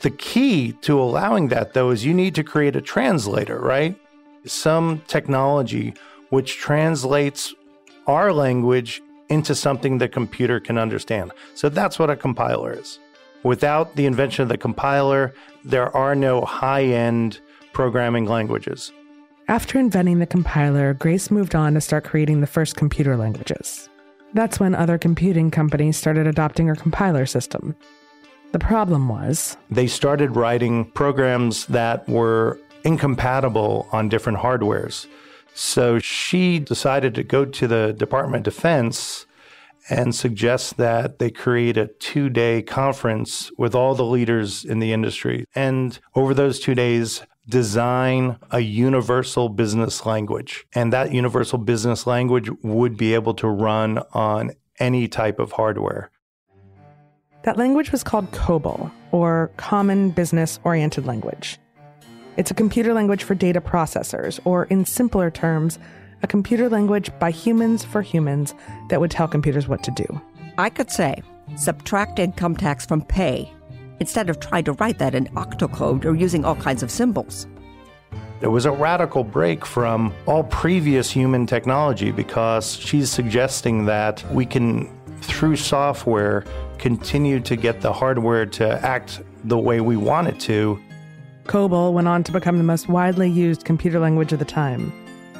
The 0.00 0.10
key 0.10 0.72
to 0.82 1.00
allowing 1.00 1.48
that, 1.48 1.74
though, 1.74 1.90
is 1.90 2.04
you 2.04 2.14
need 2.14 2.34
to 2.36 2.44
create 2.44 2.76
a 2.76 2.80
translator, 2.80 3.58
right? 3.58 3.98
Some 4.46 5.02
technology 5.08 5.94
which 6.30 6.58
translates 6.58 7.54
our 8.06 8.32
language 8.32 9.02
into 9.28 9.54
something 9.54 9.98
the 9.98 10.08
computer 10.08 10.60
can 10.60 10.78
understand. 10.78 11.32
So 11.54 11.68
that's 11.68 11.98
what 11.98 12.10
a 12.10 12.16
compiler 12.16 12.72
is. 12.72 12.98
Without 13.42 13.96
the 13.96 14.06
invention 14.06 14.42
of 14.42 14.48
the 14.48 14.58
compiler, 14.58 15.34
there 15.64 15.94
are 15.96 16.14
no 16.14 16.42
high 16.42 16.84
end 16.84 17.40
programming 17.72 18.26
languages. 18.26 18.92
After 19.48 19.78
inventing 19.78 20.18
the 20.18 20.26
compiler, 20.26 20.94
Grace 20.94 21.30
moved 21.30 21.54
on 21.54 21.74
to 21.74 21.80
start 21.80 22.04
creating 22.04 22.40
the 22.40 22.46
first 22.46 22.76
computer 22.76 23.16
languages. 23.16 23.88
That's 24.34 24.60
when 24.60 24.74
other 24.74 24.98
computing 24.98 25.50
companies 25.50 25.96
started 25.96 26.26
adopting 26.26 26.66
her 26.66 26.76
compiler 26.76 27.24
system. 27.24 27.74
The 28.52 28.58
problem 28.58 29.08
was 29.08 29.58
they 29.70 29.86
started 29.86 30.34
writing 30.34 30.90
programs 30.92 31.66
that 31.66 32.08
were 32.08 32.58
incompatible 32.82 33.86
on 33.92 34.08
different 34.08 34.38
hardwares. 34.38 35.06
So 35.54 35.98
she 35.98 36.58
decided 36.58 37.14
to 37.16 37.22
go 37.22 37.44
to 37.44 37.66
the 37.66 37.92
Department 37.92 38.46
of 38.46 38.54
Defense 38.54 39.26
and 39.90 40.14
suggest 40.14 40.76
that 40.78 41.18
they 41.18 41.30
create 41.30 41.76
a 41.76 41.88
two 41.88 42.30
day 42.30 42.62
conference 42.62 43.50
with 43.58 43.74
all 43.74 43.94
the 43.94 44.04
leaders 44.04 44.64
in 44.64 44.78
the 44.78 44.92
industry. 44.92 45.44
And 45.54 45.98
over 46.14 46.32
those 46.32 46.58
two 46.58 46.74
days, 46.74 47.22
design 47.48 48.38
a 48.50 48.60
universal 48.60 49.48
business 49.48 50.06
language. 50.06 50.66
And 50.74 50.92
that 50.92 51.12
universal 51.12 51.58
business 51.58 52.06
language 52.06 52.50
would 52.62 52.96
be 52.96 53.14
able 53.14 53.34
to 53.34 53.48
run 53.48 53.98
on 54.12 54.52
any 54.78 55.08
type 55.08 55.38
of 55.38 55.52
hardware. 55.52 56.10
That 57.48 57.56
language 57.56 57.92
was 57.92 58.04
called 58.04 58.30
COBOL, 58.32 58.90
or 59.10 59.50
Common 59.56 60.10
Business 60.10 60.60
Oriented 60.64 61.06
Language. 61.06 61.58
It's 62.36 62.50
a 62.50 62.54
computer 62.54 62.92
language 62.92 63.24
for 63.24 63.34
data 63.34 63.58
processors, 63.58 64.38
or 64.44 64.64
in 64.64 64.84
simpler 64.84 65.30
terms, 65.30 65.78
a 66.22 66.26
computer 66.26 66.68
language 66.68 67.10
by 67.18 67.30
humans 67.30 67.86
for 67.86 68.02
humans 68.02 68.52
that 68.90 69.00
would 69.00 69.10
tell 69.10 69.26
computers 69.26 69.66
what 69.66 69.82
to 69.84 69.90
do. 69.92 70.20
I 70.58 70.68
could 70.68 70.90
say, 70.90 71.22
subtract 71.56 72.18
income 72.18 72.54
tax 72.54 72.84
from 72.84 73.00
pay, 73.00 73.50
instead 73.98 74.28
of 74.28 74.40
trying 74.40 74.64
to 74.64 74.74
write 74.74 74.98
that 74.98 75.14
in 75.14 75.24
octocode 75.28 76.04
or 76.04 76.14
using 76.14 76.44
all 76.44 76.56
kinds 76.56 76.82
of 76.82 76.90
symbols. 76.90 77.46
It 78.42 78.48
was 78.48 78.66
a 78.66 78.72
radical 78.72 79.24
break 79.24 79.64
from 79.64 80.12
all 80.26 80.44
previous 80.44 81.10
human 81.10 81.46
technology 81.46 82.10
because 82.10 82.76
she's 82.76 83.10
suggesting 83.10 83.86
that 83.86 84.22
we 84.34 84.44
can, 84.44 84.94
through 85.22 85.56
software, 85.56 86.44
continue 86.78 87.40
to 87.40 87.56
get 87.56 87.80
the 87.80 87.92
hardware 87.92 88.46
to 88.46 88.86
act 88.86 89.20
the 89.44 89.58
way 89.58 89.80
we 89.80 89.96
want 89.96 90.28
it 90.28 90.38
to. 90.40 90.80
COBOL 91.44 91.92
went 91.92 92.08
on 92.08 92.22
to 92.24 92.32
become 92.32 92.58
the 92.58 92.64
most 92.64 92.88
widely 92.88 93.28
used 93.28 93.64
computer 93.64 93.98
language 93.98 94.32
of 94.32 94.38
the 94.38 94.44
time. 94.44 94.92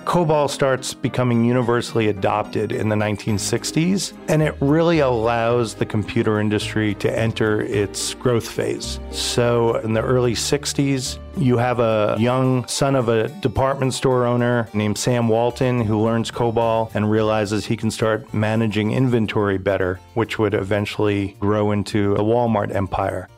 COBOL 0.09 0.49
starts 0.49 0.95
becoming 0.95 1.45
universally 1.45 2.09
adopted 2.09 2.73
in 2.73 2.89
the 2.89 2.97
1960s, 2.97 4.15
and 4.29 4.41
it 4.41 4.55
really 4.59 5.01
allows 5.01 5.75
the 5.75 5.85
computer 5.85 6.41
industry 6.41 6.95
to 6.95 7.15
enter 7.15 7.61
its 7.61 8.15
growth 8.15 8.49
phase. 8.49 9.01
So, 9.11 9.77
in 9.77 9.93
the 9.93 10.01
early 10.01 10.33
60s, 10.33 11.19
you 11.37 11.59
have 11.59 11.79
a 11.79 12.17
young 12.19 12.67
son 12.67 12.97
of 12.97 13.11
a 13.11 13.29
department 13.29 13.93
store 13.93 14.25
owner 14.25 14.67
named 14.73 14.97
Sam 14.97 15.29
Walton 15.29 15.83
who 15.83 16.03
learns 16.03 16.31
COBOL 16.31 16.91
and 16.95 17.11
realizes 17.11 17.67
he 17.67 17.77
can 17.77 17.91
start 17.91 18.33
managing 18.33 18.93
inventory 18.93 19.59
better, 19.59 20.01
which 20.15 20.39
would 20.39 20.55
eventually 20.55 21.37
grow 21.39 21.73
into 21.73 22.15
a 22.15 22.21
Walmart 22.21 22.75
empire. 22.75 23.29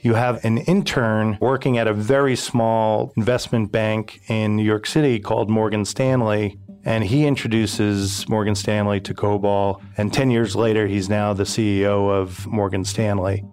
You 0.00 0.14
have 0.14 0.44
an 0.44 0.58
intern 0.58 1.38
working 1.40 1.78
at 1.78 1.88
a 1.88 1.94
very 1.94 2.36
small 2.36 3.12
investment 3.16 3.72
bank 3.72 4.20
in 4.28 4.56
New 4.56 4.62
York 4.62 4.86
City 4.86 5.18
called 5.18 5.50
Morgan 5.50 5.84
Stanley. 5.84 6.58
And 6.84 7.02
he 7.02 7.26
introduces 7.26 8.28
Morgan 8.28 8.54
Stanley 8.54 9.00
to 9.00 9.14
COBOL. 9.14 9.80
And 9.96 10.12
10 10.12 10.30
years 10.30 10.54
later, 10.54 10.86
he's 10.86 11.08
now 11.08 11.32
the 11.32 11.42
CEO 11.42 12.08
of 12.08 12.46
Morgan 12.46 12.84
Stanley. 12.84 13.44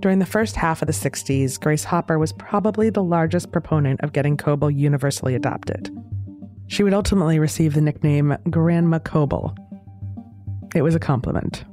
During 0.00 0.18
the 0.18 0.26
first 0.26 0.56
half 0.56 0.82
of 0.82 0.86
the 0.86 0.92
60s, 0.92 1.60
Grace 1.60 1.84
Hopper 1.84 2.18
was 2.18 2.32
probably 2.32 2.90
the 2.90 3.04
largest 3.04 3.52
proponent 3.52 4.00
of 4.00 4.12
getting 4.12 4.36
COBOL 4.36 4.74
universally 4.74 5.34
adopted. 5.34 5.94
She 6.66 6.82
would 6.82 6.94
ultimately 6.94 7.38
receive 7.38 7.74
the 7.74 7.80
nickname 7.80 8.36
Grandma 8.48 8.98
COBOL. 8.98 9.54
It 10.74 10.82
was 10.82 10.94
a 10.94 11.00
compliment. 11.00 11.64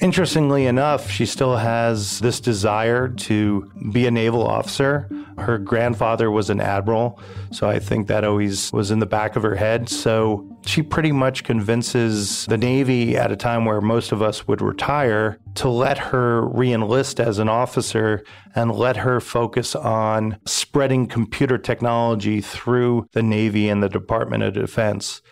Interestingly 0.00 0.66
enough, 0.66 1.08
she 1.08 1.24
still 1.24 1.56
has 1.56 2.18
this 2.18 2.40
desire 2.40 3.08
to 3.08 3.70
be 3.92 4.06
a 4.06 4.10
naval 4.10 4.44
officer. 4.44 5.08
Her 5.38 5.58
grandfather 5.58 6.30
was 6.30 6.50
an 6.50 6.60
admiral, 6.60 7.20
so 7.52 7.68
I 7.68 7.78
think 7.78 8.08
that 8.08 8.24
always 8.24 8.72
was 8.72 8.90
in 8.90 8.98
the 8.98 9.06
back 9.06 9.36
of 9.36 9.42
her 9.42 9.54
head. 9.54 9.88
So 9.88 10.46
she 10.66 10.82
pretty 10.82 11.12
much 11.12 11.44
convinces 11.44 12.44
the 12.46 12.58
Navy 12.58 13.16
at 13.16 13.30
a 13.30 13.36
time 13.36 13.64
where 13.64 13.80
most 13.80 14.12
of 14.12 14.20
us 14.20 14.48
would 14.48 14.60
retire 14.60 15.38
to 15.56 15.68
let 15.68 15.98
her 15.98 16.42
reenlist 16.42 17.20
as 17.20 17.38
an 17.38 17.48
officer 17.48 18.24
and 18.54 18.72
let 18.72 18.96
her 18.98 19.20
focus 19.20 19.74
on 19.74 20.38
spreading 20.44 21.06
computer 21.06 21.58
technology 21.58 22.40
through 22.40 23.08
the 23.12 23.22
Navy 23.22 23.68
and 23.68 23.82
the 23.82 23.88
Department 23.88 24.42
of 24.42 24.54
Defense. 24.54 25.22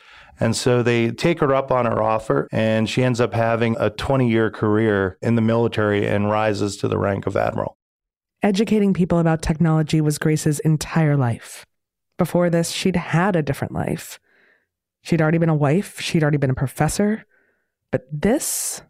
And 0.42 0.56
so 0.56 0.82
they 0.82 1.12
take 1.12 1.38
her 1.38 1.54
up 1.54 1.70
on 1.70 1.86
her 1.86 2.02
offer, 2.02 2.48
and 2.50 2.90
she 2.90 3.04
ends 3.04 3.20
up 3.20 3.32
having 3.32 3.76
a 3.78 3.90
20 3.90 4.28
year 4.28 4.50
career 4.50 5.16
in 5.22 5.36
the 5.36 5.40
military 5.40 6.04
and 6.04 6.28
rises 6.28 6.76
to 6.78 6.88
the 6.88 6.98
rank 6.98 7.28
of 7.28 7.36
admiral. 7.36 7.78
Educating 8.42 8.92
people 8.92 9.20
about 9.20 9.40
technology 9.40 10.00
was 10.00 10.18
Grace's 10.18 10.58
entire 10.58 11.16
life. 11.16 11.64
Before 12.18 12.50
this, 12.50 12.72
she'd 12.72 12.96
had 12.96 13.36
a 13.36 13.42
different 13.42 13.72
life. 13.72 14.18
She'd 15.04 15.22
already 15.22 15.38
been 15.38 15.48
a 15.48 15.54
wife, 15.54 16.00
she'd 16.00 16.24
already 16.24 16.38
been 16.38 16.50
a 16.50 16.54
professor. 16.54 17.24
But 17.92 18.08
this, 18.10 18.82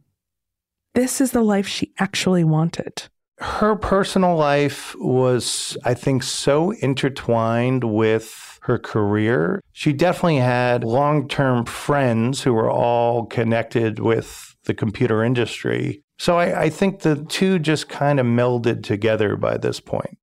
this 0.95 1.21
is 1.21 1.33
the 1.33 1.43
life 1.43 1.67
she 1.67 1.93
actually 1.99 2.45
wanted. 2.45 3.11
Her 3.43 3.75
personal 3.75 4.37
life 4.37 4.95
was, 4.99 5.77
I 5.85 5.95
think, 5.95 6.23
so 6.23 6.71
intertwined 6.71 7.83
with 7.83 8.61
her 8.63 8.79
career. 8.79 9.61
She 9.73 9.93
definitely 9.93 10.37
had 10.37 10.85
long 10.85 11.27
term 11.27 11.65
friends 11.67 12.43
who 12.43 12.55
were 12.55 12.71
all 12.71 13.27
connected 13.27 13.99
with 13.99 14.55
the 14.65 14.75
computer 14.75 15.25
industry. 15.25 16.03
So 16.19 16.39
I, 16.39 16.63
I, 16.63 16.71
think 16.71 17.01
the 17.01 17.17
two 17.25 17.59
just 17.59 17.89
kind 17.89 18.21
of 18.21 18.27
melded 18.27 18.85
together 18.85 19.35
by 19.37 19.57
this 19.59 19.81
point. 19.81 20.17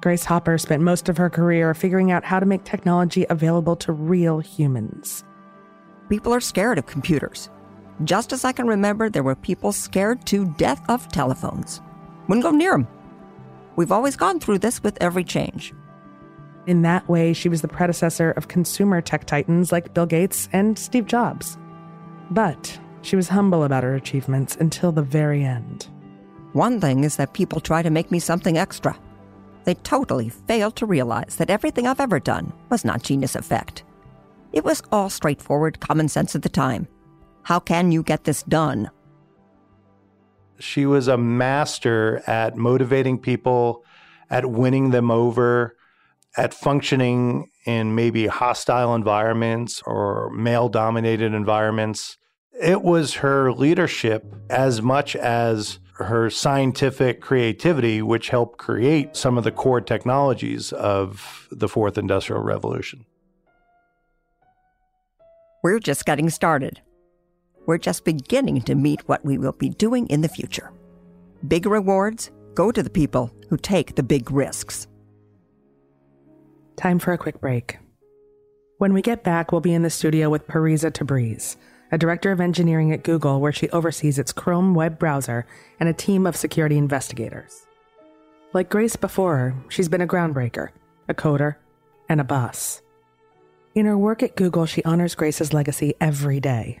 Grace 0.00 0.24
Hopper 0.24 0.56
spent 0.56 0.82
most 0.82 1.10
of 1.10 1.18
her 1.18 1.28
career 1.28 1.74
figuring 1.74 2.10
out 2.10 2.24
how 2.24 2.40
to 2.40 2.46
make 2.46 2.64
technology 2.64 3.26
available 3.28 3.76
to 3.76 3.92
real 3.92 4.38
humans. 4.38 5.24
People 6.08 6.32
are 6.32 6.40
scared 6.40 6.78
of 6.78 6.86
computers. 6.86 7.50
Just 8.04 8.32
as 8.32 8.44
I 8.44 8.52
can 8.52 8.66
remember, 8.66 9.10
there 9.10 9.22
were 9.22 9.34
people 9.34 9.72
scared 9.72 10.24
to 10.26 10.46
death 10.56 10.82
of 10.88 11.08
telephones. 11.08 11.82
Wouldn't 12.28 12.44
go 12.44 12.50
near 12.50 12.72
them. 12.72 12.88
We've 13.76 13.92
always 13.92 14.16
gone 14.16 14.40
through 14.40 14.58
this 14.58 14.82
with 14.82 14.98
every 15.00 15.24
change. 15.24 15.74
In 16.66 16.82
that 16.82 17.08
way, 17.08 17.32
she 17.32 17.48
was 17.48 17.60
the 17.60 17.68
predecessor 17.68 18.30
of 18.32 18.48
consumer 18.48 19.00
tech 19.00 19.26
titans 19.26 19.72
like 19.72 19.92
Bill 19.92 20.06
Gates 20.06 20.48
and 20.52 20.78
Steve 20.78 21.06
Jobs. 21.06 21.58
But 22.30 22.78
she 23.02 23.16
was 23.16 23.28
humble 23.28 23.64
about 23.64 23.84
her 23.84 23.94
achievements 23.94 24.56
until 24.56 24.90
the 24.90 25.02
very 25.02 25.44
end. 25.44 25.88
One 26.52 26.80
thing 26.80 27.04
is 27.04 27.16
that 27.16 27.34
people 27.34 27.60
try 27.60 27.82
to 27.82 27.90
make 27.90 28.10
me 28.10 28.18
something 28.18 28.56
extra. 28.56 28.96
They 29.64 29.74
totally 29.74 30.28
fail 30.28 30.70
to 30.72 30.86
realize 30.86 31.36
that 31.36 31.50
everything 31.50 31.86
I've 31.86 32.00
ever 32.00 32.20
done 32.20 32.52
was 32.70 32.84
not 32.84 33.02
genius 33.02 33.34
effect. 33.34 33.84
It 34.52 34.64
was 34.64 34.82
all 34.92 35.10
straightforward 35.10 35.80
common 35.80 36.08
sense 36.08 36.34
at 36.34 36.42
the 36.42 36.48
time. 36.48 36.86
How 37.42 37.58
can 37.58 37.92
you 37.92 38.02
get 38.02 38.24
this 38.24 38.42
done? 38.44 38.90
She 40.64 40.86
was 40.86 41.08
a 41.08 41.18
master 41.18 42.22
at 42.26 42.56
motivating 42.56 43.18
people, 43.18 43.84
at 44.30 44.46
winning 44.46 44.90
them 44.90 45.10
over, 45.10 45.76
at 46.38 46.54
functioning 46.54 47.50
in 47.66 47.94
maybe 47.94 48.26
hostile 48.26 48.94
environments 48.94 49.82
or 49.82 50.30
male 50.30 50.70
dominated 50.70 51.34
environments. 51.34 52.16
It 52.58 52.80
was 52.80 53.14
her 53.14 53.52
leadership 53.52 54.24
as 54.48 54.80
much 54.80 55.14
as 55.14 55.80
her 55.98 56.30
scientific 56.30 57.20
creativity, 57.20 58.00
which 58.00 58.30
helped 58.30 58.58
create 58.58 59.16
some 59.16 59.36
of 59.36 59.44
the 59.44 59.52
core 59.52 59.82
technologies 59.82 60.72
of 60.72 61.46
the 61.50 61.68
fourth 61.68 61.98
industrial 61.98 62.42
revolution. 62.42 63.04
We're 65.62 65.78
just 65.78 66.06
getting 66.06 66.30
started. 66.30 66.80
We're 67.66 67.78
just 67.78 68.04
beginning 68.04 68.62
to 68.62 68.74
meet 68.74 69.08
what 69.08 69.24
we 69.24 69.38
will 69.38 69.52
be 69.52 69.70
doing 69.70 70.06
in 70.08 70.20
the 70.20 70.28
future. 70.28 70.72
Big 71.48 71.66
rewards 71.66 72.30
go 72.54 72.70
to 72.70 72.82
the 72.82 72.90
people 72.90 73.30
who 73.48 73.56
take 73.56 73.94
the 73.94 74.02
big 74.02 74.30
risks. 74.30 74.86
Time 76.76 76.98
for 76.98 77.12
a 77.12 77.18
quick 77.18 77.40
break. 77.40 77.78
When 78.78 78.92
we 78.92 79.02
get 79.02 79.24
back, 79.24 79.52
we'll 79.52 79.60
be 79.60 79.72
in 79.72 79.82
the 79.82 79.90
studio 79.90 80.28
with 80.28 80.46
Parisa 80.46 80.90
Tabriz, 80.90 81.56
a 81.92 81.98
director 81.98 82.32
of 82.32 82.40
engineering 82.40 82.92
at 82.92 83.04
Google, 83.04 83.40
where 83.40 83.52
she 83.52 83.70
oversees 83.70 84.18
its 84.18 84.32
Chrome 84.32 84.74
web 84.74 84.98
browser 84.98 85.46
and 85.78 85.88
a 85.88 85.92
team 85.92 86.26
of 86.26 86.36
security 86.36 86.76
investigators. 86.76 87.66
Like 88.52 88.68
Grace 88.68 88.96
before 88.96 89.36
her, 89.36 89.54
she's 89.68 89.88
been 89.88 90.00
a 90.00 90.06
groundbreaker, 90.06 90.68
a 91.08 91.14
coder, 91.14 91.56
and 92.08 92.20
a 92.20 92.24
boss. 92.24 92.82
In 93.74 93.86
her 93.86 93.98
work 93.98 94.22
at 94.22 94.36
Google, 94.36 94.66
she 94.66 94.84
honors 94.84 95.14
Grace's 95.14 95.52
legacy 95.52 95.94
every 96.00 96.40
day. 96.40 96.80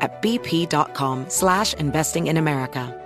at 0.00 0.22
bp.com 0.22 1.26
slash 1.28 1.74
investing 1.74 2.26
in 2.26 2.36
America. 2.36 3.00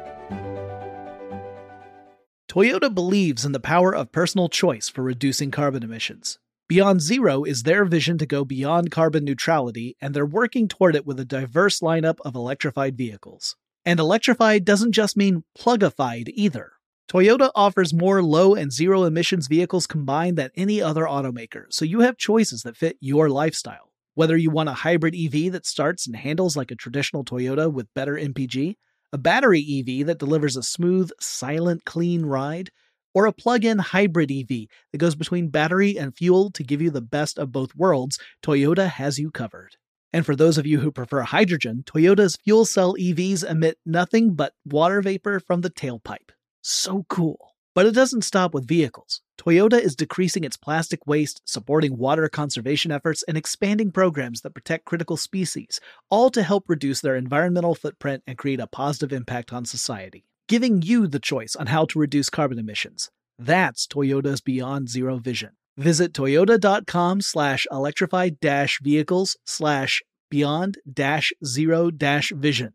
Toyota 2.49 2.93
believes 2.93 3.45
in 3.45 3.53
the 3.53 3.61
power 3.61 3.95
of 3.95 4.11
personal 4.11 4.49
choice 4.49 4.89
for 4.89 5.03
reducing 5.03 5.51
carbon 5.51 5.83
emissions. 5.83 6.39
Beyond 6.67 7.01
Zero 7.01 7.45
is 7.45 7.63
their 7.63 7.85
vision 7.85 8.19
to 8.19 8.27
go 8.27 8.45
beyond 8.45 8.91
carbon 8.91 9.25
neutrality, 9.25 9.97
and 10.01 10.15
they're 10.15 10.27
working 10.27 10.67
toward 10.67 10.97
it 10.97 11.07
with 11.07 11.21
a 11.21 11.25
diverse 11.25 11.81
lineup 11.81 12.19
of 12.25 12.35
electrified 12.35 12.97
vehicles. 12.97 13.57
And 13.85 14.01
electrified 14.01 14.65
doesn't 14.65 14.93
just 14.93 15.17
mean 15.17 15.45
plugified 15.59 16.29
either. 16.35 16.73
Toyota 17.11 17.51
offers 17.55 17.95
more 17.95 18.23
low 18.23 18.55
and 18.55 18.71
zero 18.71 19.05
emissions 19.05 19.47
vehicles 19.47 19.87
combined 19.87 20.37
than 20.37 20.51
any 20.57 20.83
other 20.83 21.05
automaker, 21.05 21.65
so 21.71 21.85
you 21.85 22.01
have 22.01 22.19
choices 22.19 22.63
that 22.63 22.77
fit 22.77 22.99
your 23.01 23.31
lifestyle. 23.31 23.93
Whether 24.19 24.37
you 24.37 24.51
want 24.51 24.69
a 24.69 24.73
hybrid 24.73 25.15
EV 25.15 25.53
that 25.53 25.65
starts 25.65 26.09
and 26.09 26.17
handles 26.17 26.57
like 26.57 26.73
a 26.73 26.75
traditional 26.75 27.25
Toyota 27.25 27.73
with 27.73 27.95
better 27.95 28.15
MPG, 28.15 28.75
a 29.13 29.17
battery 29.17 29.61
EV 29.61 30.07
that 30.09 30.19
delivers 30.19 30.57
a 30.57 30.63
smooth, 30.65 31.13
silent, 31.21 31.85
clean 31.85 32.27
ride, 32.27 32.71
or 33.15 33.27
a 33.27 33.33
plug 33.33 33.65
in 33.65 33.79
hybrid 33.79 34.33
EV 34.33 34.67
that 34.91 34.99
goes 34.99 35.15
between 35.15 35.51
battery 35.51 35.97
and 35.97 36.17
fuel 36.17 36.51
to 36.51 36.65
give 36.65 36.83
you 36.83 36.91
the 36.91 37.01
best 37.01 37.39
of 37.39 37.53
both 37.53 37.77
worlds, 37.77 38.19
Toyota 38.43 38.89
has 38.89 39.21
you 39.21 39.31
covered. 39.31 39.77
And 40.13 40.27
for 40.27 40.35
those 40.35 40.59
of 40.59 40.67
you 40.67 40.81
who 40.81 40.91
prefer 40.91 41.21
hydrogen, 41.21 41.85
Toyota's 41.87 42.35
fuel 42.43 42.65
cell 42.65 42.97
EVs 42.97 43.49
emit 43.49 43.79
nothing 43.87 44.35
but 44.35 44.53
water 44.65 45.01
vapor 45.01 45.39
from 45.39 45.61
the 45.61 45.71
tailpipe. 45.71 46.33
So 46.61 47.07
cool. 47.09 47.55
But 47.73 47.87
it 47.87 47.95
doesn't 47.95 48.25
stop 48.25 48.53
with 48.53 48.67
vehicles. 48.67 49.23
Toyota 49.39 49.81
is 49.81 49.97
decreasing 49.97 50.45
its 50.45 50.57
plastic 50.57 51.07
waste, 51.07 51.41
supporting 51.45 51.97
water 51.97 52.29
conservation 52.29 52.91
efforts, 52.91 53.23
and 53.29 53.37
expanding 53.37 53.93
programs 53.93 54.41
that 54.43 54.55
protect 54.55 54.85
critical 54.85 55.17
species, 55.17 55.81
all 56.11 56.29
to 56.31 56.43
help 56.43 56.65
reduce 56.69 57.01
their 57.01 57.17
environmental 57.17 57.75
footprint 57.75 58.23
and 58.27 58.37
create 58.37 58.61
a 58.61 58.67
positive 58.67 59.13
impact 59.13 59.53
on 59.53 59.65
society 59.65 60.25
giving 60.49 60.83
you 60.83 61.07
the 61.07 61.21
choice 61.21 61.55
on 61.55 61.67
how 61.67 61.85
to 61.85 61.99
reduce 61.99 62.31
carbon 62.31 62.59
emissions. 62.59 63.11
That's 63.39 63.87
Toyota's 63.87 64.41
Beyond 64.41 64.89
Zero 64.89 65.19
vision. 65.19 65.51
Visit 65.77 66.13
toyota.com 66.13 67.21
slash 67.21 67.67
electrified 67.71 68.41
dash 68.41 68.81
vehicles 68.83 69.37
slash 69.45 70.03
beyond 70.29 70.79
dash 70.93 71.33
zero 71.45 71.93
dash 71.93 72.33
vision. 72.35 72.73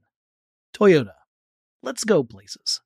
Toyota. 0.74 1.16
Let's 1.82 2.06
go 2.06 2.24
places. 2.24 2.80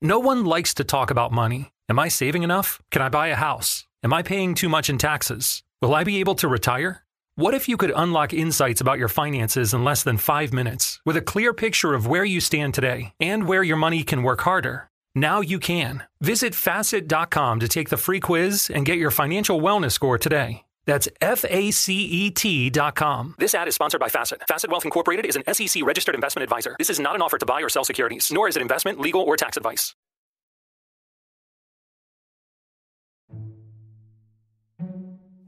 No 0.00 0.20
one 0.20 0.44
likes 0.44 0.72
to 0.74 0.84
talk 0.84 1.10
about 1.10 1.32
money. 1.32 1.72
Am 1.88 1.98
I 2.00 2.08
saving 2.08 2.42
enough? 2.42 2.80
Can 2.90 3.00
I 3.00 3.08
buy 3.08 3.28
a 3.28 3.36
house? 3.36 3.86
Am 4.02 4.12
I 4.12 4.22
paying 4.22 4.54
too 4.54 4.68
much 4.68 4.90
in 4.90 4.98
taxes? 4.98 5.62
Will 5.80 5.94
I 5.94 6.02
be 6.02 6.18
able 6.18 6.34
to 6.36 6.48
retire? 6.48 7.04
What 7.36 7.54
if 7.54 7.68
you 7.68 7.76
could 7.76 7.92
unlock 7.94 8.32
insights 8.32 8.80
about 8.80 8.98
your 8.98 9.08
finances 9.08 9.72
in 9.72 9.84
less 9.84 10.02
than 10.02 10.16
five 10.16 10.52
minutes 10.52 11.00
with 11.04 11.16
a 11.16 11.20
clear 11.20 11.52
picture 11.52 11.94
of 11.94 12.06
where 12.06 12.24
you 12.24 12.40
stand 12.40 12.74
today 12.74 13.12
and 13.20 13.46
where 13.46 13.62
your 13.62 13.76
money 13.76 14.02
can 14.02 14.24
work 14.24 14.40
harder? 14.40 14.90
Now 15.14 15.40
you 15.40 15.60
can. 15.60 16.02
Visit 16.20 16.54
facet.com 16.56 17.60
to 17.60 17.68
take 17.68 17.90
the 17.90 17.96
free 17.96 18.20
quiz 18.20 18.68
and 18.68 18.84
get 18.84 18.98
your 18.98 19.12
financial 19.12 19.60
wellness 19.60 19.92
score 19.92 20.18
today. 20.18 20.64
That's 20.86 21.08
F 21.20 21.44
A 21.48 21.70
C 21.70 22.04
E 22.04 22.30
T.com. 22.30 23.34
This 23.38 23.54
ad 23.54 23.68
is 23.68 23.74
sponsored 23.74 24.00
by 24.00 24.08
Facet. 24.08 24.42
Facet 24.48 24.70
Wealth 24.70 24.84
Incorporated 24.84 25.26
is 25.26 25.36
an 25.36 25.44
SEC 25.52 25.84
registered 25.84 26.14
investment 26.14 26.44
advisor. 26.44 26.74
This 26.78 26.90
is 26.90 26.98
not 26.98 27.14
an 27.14 27.22
offer 27.22 27.38
to 27.38 27.46
buy 27.46 27.60
or 27.60 27.68
sell 27.68 27.84
securities, 27.84 28.30
nor 28.32 28.48
is 28.48 28.56
it 28.56 28.62
investment, 28.62 28.98
legal, 28.98 29.20
or 29.20 29.36
tax 29.36 29.56
advice. 29.56 29.94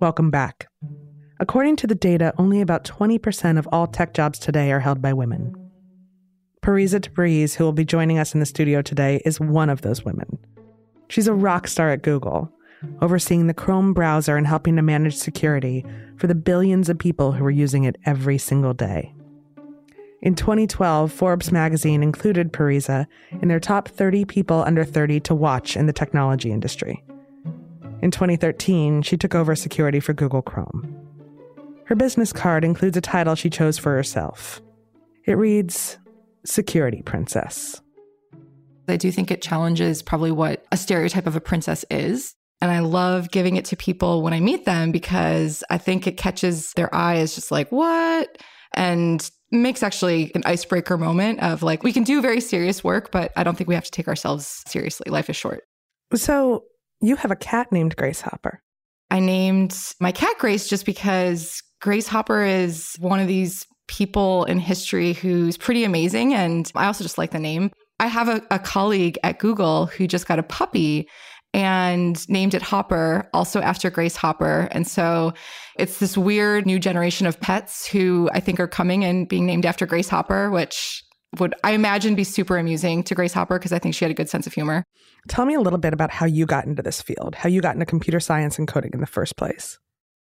Welcome 0.00 0.30
back. 0.30 0.68
According 1.40 1.74
to 1.76 1.88
the 1.88 1.94
data, 1.96 2.32
only 2.38 2.61
about 2.61 2.84
20% 2.84 3.58
of 3.58 3.68
all 3.72 3.88
tech 3.88 4.14
jobs 4.14 4.38
today 4.38 4.70
are 4.70 4.78
held 4.78 5.02
by 5.02 5.12
women. 5.12 5.52
Parisa 6.62 7.00
Tabriz, 7.00 7.54
who 7.54 7.64
will 7.64 7.72
be 7.72 7.84
joining 7.84 8.16
us 8.16 8.32
in 8.32 8.38
the 8.38 8.46
studio 8.46 8.80
today, 8.80 9.20
is 9.24 9.40
one 9.40 9.68
of 9.68 9.82
those 9.82 10.04
women. 10.04 10.38
She's 11.08 11.26
a 11.26 11.34
rock 11.34 11.66
star 11.66 11.90
at 11.90 12.02
Google, 12.02 12.52
overseeing 13.02 13.48
the 13.48 13.54
Chrome 13.54 13.92
browser 13.92 14.37
and 14.37 14.46
helping 14.46 14.76
to 14.76 14.82
manage 14.82 15.16
security 15.16 15.84
for 16.16 16.28
the 16.28 16.34
billions 16.37 16.88
of 16.88 16.96
people 16.96 17.32
who 17.32 17.44
are 17.44 17.50
using 17.50 17.82
it 17.82 17.96
every 18.04 18.38
single 18.38 18.74
day. 18.74 19.12
In 20.22 20.37
2012, 20.37 21.11
Forbes 21.11 21.50
magazine 21.50 22.04
included 22.04 22.52
Parisa 22.52 23.08
in 23.42 23.48
their 23.48 23.58
top 23.58 23.88
30 23.88 24.24
people 24.26 24.62
under 24.62 24.84
30 24.84 25.18
to 25.20 25.34
watch 25.34 25.76
in 25.76 25.87
the 25.87 25.92
technology 25.92 26.52
industry. 26.52 27.02
In 28.00 28.11
2013, 28.11 29.02
she 29.02 29.16
took 29.16 29.34
over 29.34 29.56
security 29.56 29.98
for 29.98 30.12
Google 30.12 30.42
Chrome. 30.42 30.94
Her 31.84 31.96
business 31.96 32.32
card 32.32 32.64
includes 32.64 32.96
a 32.96 33.00
title 33.00 33.34
she 33.34 33.50
chose 33.50 33.78
for 33.78 33.94
herself. 33.94 34.61
It 35.24 35.32
reads 35.32 35.98
Security 36.44 37.02
Princess. 37.02 37.80
I 38.87 38.96
do 38.96 39.11
think 39.11 39.30
it 39.30 39.42
challenges 39.42 40.02
probably 40.02 40.30
what 40.30 40.64
a 40.70 40.76
stereotype 40.76 41.26
of 41.26 41.34
a 41.34 41.40
princess 41.40 41.84
is. 41.90 42.34
And 42.61 42.70
I 42.70 42.80
love 42.80 43.30
giving 43.30 43.56
it 43.56 43.64
to 43.66 43.76
people 43.76 44.22
when 44.22 44.32
I 44.32 44.40
meet 44.40 44.64
them 44.64 44.92
because 44.92 45.62
I 45.70 45.78
think 45.78 46.06
it 46.06 46.16
catches 46.16 46.72
their 46.74 46.92
eye 46.94 47.16
as 47.16 47.34
just 47.34 47.50
like, 47.50 47.70
what? 47.70 48.38
And 48.74 49.28
makes 49.50 49.82
actually 49.82 50.32
an 50.34 50.42
icebreaker 50.44 50.98
moment 50.98 51.40
of 51.40 51.62
like, 51.62 51.82
we 51.82 51.92
can 51.92 52.04
do 52.04 52.20
very 52.20 52.40
serious 52.40 52.84
work, 52.84 53.11
but 53.11 53.32
I 53.37 53.44
don't 53.44 53.56
think 53.56 53.68
we 53.68 53.74
have 53.74 53.84
to 53.84 53.90
take 53.90 54.08
ourselves 54.08 54.62
seriously. 54.66 55.11
Life 55.11 55.30
is 55.30 55.37
short. 55.37 55.64
So 56.14 56.64
you 57.00 57.16
have 57.16 57.30
a 57.30 57.37
cat 57.37 57.70
named 57.72 57.96
Grace 57.96 58.20
Hopper. 58.20 58.61
I 59.11 59.20
named 59.20 59.76
my 60.00 60.12
cat 60.12 60.37
Grace 60.38 60.68
just 60.68 60.84
because 60.84 61.62
Grace 61.80 62.08
Hopper 62.08 62.42
is 62.42 62.94
one 62.98 63.20
of 63.20 63.28
these 63.28 63.66
people 63.87 64.44
in 64.44 64.58
history 64.58 65.14
who's 65.14 65.56
pretty 65.56 65.84
amazing. 65.84 66.34
And 66.34 66.70
I 66.74 66.87
also 66.87 67.04
just 67.04 67.18
like 67.18 67.30
the 67.30 67.38
name. 67.38 67.70
I 68.00 68.06
have 68.06 68.28
a, 68.28 68.42
a 68.50 68.58
colleague 68.58 69.18
at 69.24 69.38
Google 69.38 69.87
who 69.87 70.06
just 70.06 70.28
got 70.28 70.38
a 70.38 70.42
puppy 70.42 71.08
and 71.54 72.28
named 72.28 72.54
it 72.54 72.62
Hopper, 72.62 73.28
also 73.32 73.61
after 73.61 73.90
Grace 73.90 74.16
Hopper. 74.16 74.68
And 74.70 74.87
so 74.87 75.32
it's 75.78 75.98
this 75.98 76.16
weird 76.16 76.66
new 76.66 76.78
generation 76.78 77.26
of 77.26 77.40
pets 77.40 77.87
who 77.87 78.28
I 78.32 78.40
think 78.40 78.61
are 78.61 78.68
coming 78.68 79.04
and 79.04 79.26
being 79.26 79.46
named 79.46 79.64
after 79.64 79.87
Grace 79.87 80.11
Hopper, 80.11 80.50
which 80.50 81.02
would 81.38 81.54
I 81.62 81.72
imagine 81.72 82.14
be 82.14 82.24
super 82.24 82.56
amusing 82.56 83.02
to 83.04 83.14
Grace 83.14 83.32
Hopper 83.32 83.58
because 83.58 83.72
I 83.72 83.78
think 83.78 83.94
she 83.94 84.04
had 84.04 84.10
a 84.10 84.14
good 84.14 84.30
sense 84.30 84.46
of 84.46 84.54
humor. 84.54 84.84
Tell 85.28 85.44
me 85.44 85.54
a 85.54 85.60
little 85.60 85.78
bit 85.78 85.92
about 85.92 86.10
how 86.10 86.26
you 86.26 86.46
got 86.46 86.64
into 86.64 86.82
this 86.82 87.02
field, 87.02 87.34
how 87.34 87.48
you 87.48 87.60
got 87.60 87.74
into 87.74 87.86
computer 87.86 88.20
science 88.20 88.58
and 88.58 88.66
coding 88.66 88.92
in 88.94 89.00
the 89.00 89.06
first 89.06 89.36
place. 89.36 89.78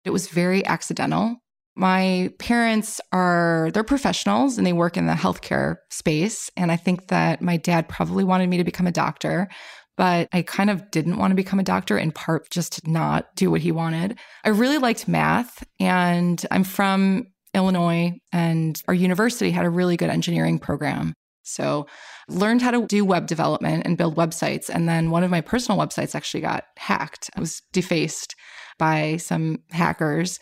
It 0.05 0.11
was 0.11 0.29
very 0.29 0.65
accidental. 0.65 1.37
My 1.77 2.31
parents 2.39 3.01
are 3.13 3.71
they're 3.75 3.85
professionals 3.85 4.59
and 4.59 4.67
they 4.67 4.73
work 4.73 4.97
in 4.97 5.07
the 5.07 5.15
healthcare 5.15 5.77
space 5.91 6.51
and 6.57 6.71
I 6.71 6.77
think 6.77 7.09
that 7.09 7.43
my 7.43 7.57
dad 7.57 7.89
probably 7.89 8.25
wanted 8.25 8.49
me 8.49 8.59
to 8.59 8.65
become 8.65 8.87
a 8.87 8.93
doctor, 8.93 9.49
but 9.97 10.29
I 10.33 10.43
kind 10.43 10.71
of 10.71 10.91
didn't 10.91 11.19
want 11.19 11.33
to 11.33 11.37
become 11.37 11.59
a 11.59 11.65
doctor 11.65 11.99
in 11.99 12.13
part 12.13 12.49
just 12.51 12.75
to 12.75 12.91
not 12.91 13.35
do 13.35 13.51
what 13.51 13.61
he 13.61 13.73
wanted. 13.73 14.19
I 14.45 14.51
really 14.51 14.79
liked 14.79 15.09
math 15.09 15.67
and 15.81 16.45
I'm 16.51 16.65
from 16.65 17.27
Illinois 17.55 18.13
and 18.33 18.81
our 18.89 18.95
university 18.95 19.51
had 19.51 19.65
a 19.65 19.71
really 19.71 19.97
good 19.97 20.11
engineering 20.11 20.59
program. 20.59 21.15
So, 21.47 21.87
learned 22.29 22.63
how 22.63 22.71
to 22.71 22.87
do 22.87 23.05
web 23.05 23.27
development 23.27 23.85
and 23.85 23.99
build 23.99 24.17
websites 24.17 24.71
and 24.71 24.89
then 24.89 25.11
one 25.11 25.25
of 25.25 25.31
my 25.31 25.43
personal 25.43 25.79
websites 25.79 26.15
actually 26.15 26.41
got 26.41 26.65
hacked. 26.79 27.31
It 27.37 27.41
was 27.41 27.61
defaced 27.73 28.35
by 28.79 29.19
some 29.19 29.59
hackers 29.71 30.41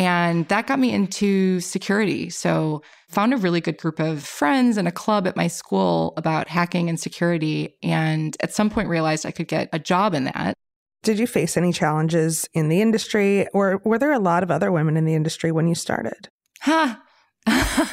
and 0.00 0.48
that 0.48 0.66
got 0.66 0.78
me 0.78 0.92
into 0.92 1.60
security. 1.60 2.30
So, 2.30 2.82
found 3.08 3.34
a 3.34 3.36
really 3.36 3.60
good 3.60 3.76
group 3.76 4.00
of 4.00 4.24
friends 4.24 4.76
and 4.76 4.88
a 4.88 4.92
club 4.92 5.26
at 5.26 5.36
my 5.36 5.46
school 5.46 6.14
about 6.16 6.48
hacking 6.48 6.88
and 6.88 6.98
security. 6.98 7.76
And 7.82 8.36
at 8.40 8.54
some 8.54 8.70
point, 8.70 8.88
realized 8.88 9.26
I 9.26 9.30
could 9.30 9.48
get 9.48 9.68
a 9.72 9.78
job 9.78 10.14
in 10.14 10.24
that. 10.24 10.54
Did 11.02 11.18
you 11.18 11.26
face 11.26 11.56
any 11.56 11.72
challenges 11.72 12.48
in 12.54 12.68
the 12.68 12.80
industry, 12.80 13.46
or 13.48 13.80
were 13.84 13.98
there 13.98 14.12
a 14.12 14.18
lot 14.18 14.42
of 14.42 14.50
other 14.50 14.70
women 14.70 14.96
in 14.96 15.04
the 15.04 15.14
industry 15.14 15.52
when 15.52 15.66
you 15.66 15.74
started? 15.74 16.28
Huh. 16.60 16.96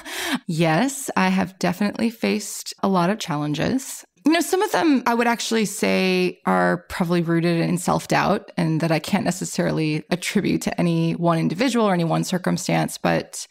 yes, 0.48 1.10
I 1.16 1.30
have 1.30 1.58
definitely 1.60 2.10
faced 2.10 2.74
a 2.84 2.88
lot 2.88 3.10
of 3.10 3.20
challenges. 3.20 4.04
You 4.26 4.34
know, 4.34 4.42
some 4.42 4.62
of 4.62 4.72
them 4.74 5.04
I 5.06 5.14
would 5.14 5.28
actually 5.28 5.64
say 5.66 6.40
are 6.46 6.86
probably 6.90 7.22
rooted 7.22 7.62
in 7.62 7.78
self 7.78 8.10
doubt 8.10 8.52
and 8.58 8.82
that 8.82 8.92
I 8.92 9.00
can't 9.00 9.24
necessarily 9.24 10.04
attribute 10.12 10.62
to 10.64 10.80
any 10.80 11.14
one 11.14 11.40
individual 11.40 11.86
or 11.86 11.94
any 11.94 12.04
one 12.04 12.26
circumstance. 12.26 12.98
But 12.98 13.48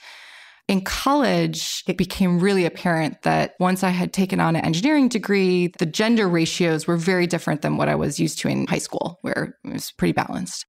in 0.69 0.83
college, 0.83 1.83
it 1.87 1.97
became 1.97 2.41
really 2.41 2.67
apparent 2.67 3.23
that 3.23 3.55
once 3.59 3.83
I 3.83 3.91
had 3.91 4.13
taken 4.13 4.39
on 4.39 4.55
an 4.55 4.65
engineering 4.65 5.09
degree, 5.09 5.73
the 5.79 5.87
gender 5.87 6.29
ratios 6.29 6.87
were 6.87 6.97
very 6.99 7.27
different 7.27 7.63
than 7.63 7.79
what 7.79 7.89
I 7.89 7.95
was 7.95 8.21
used 8.21 8.39
to 8.41 8.49
in 8.49 8.67
high 8.67 8.79
school, 8.79 9.19
where 9.23 9.57
it 9.65 9.73
was 9.73 9.93
pretty 9.93 10.13
balanced. 10.13 10.67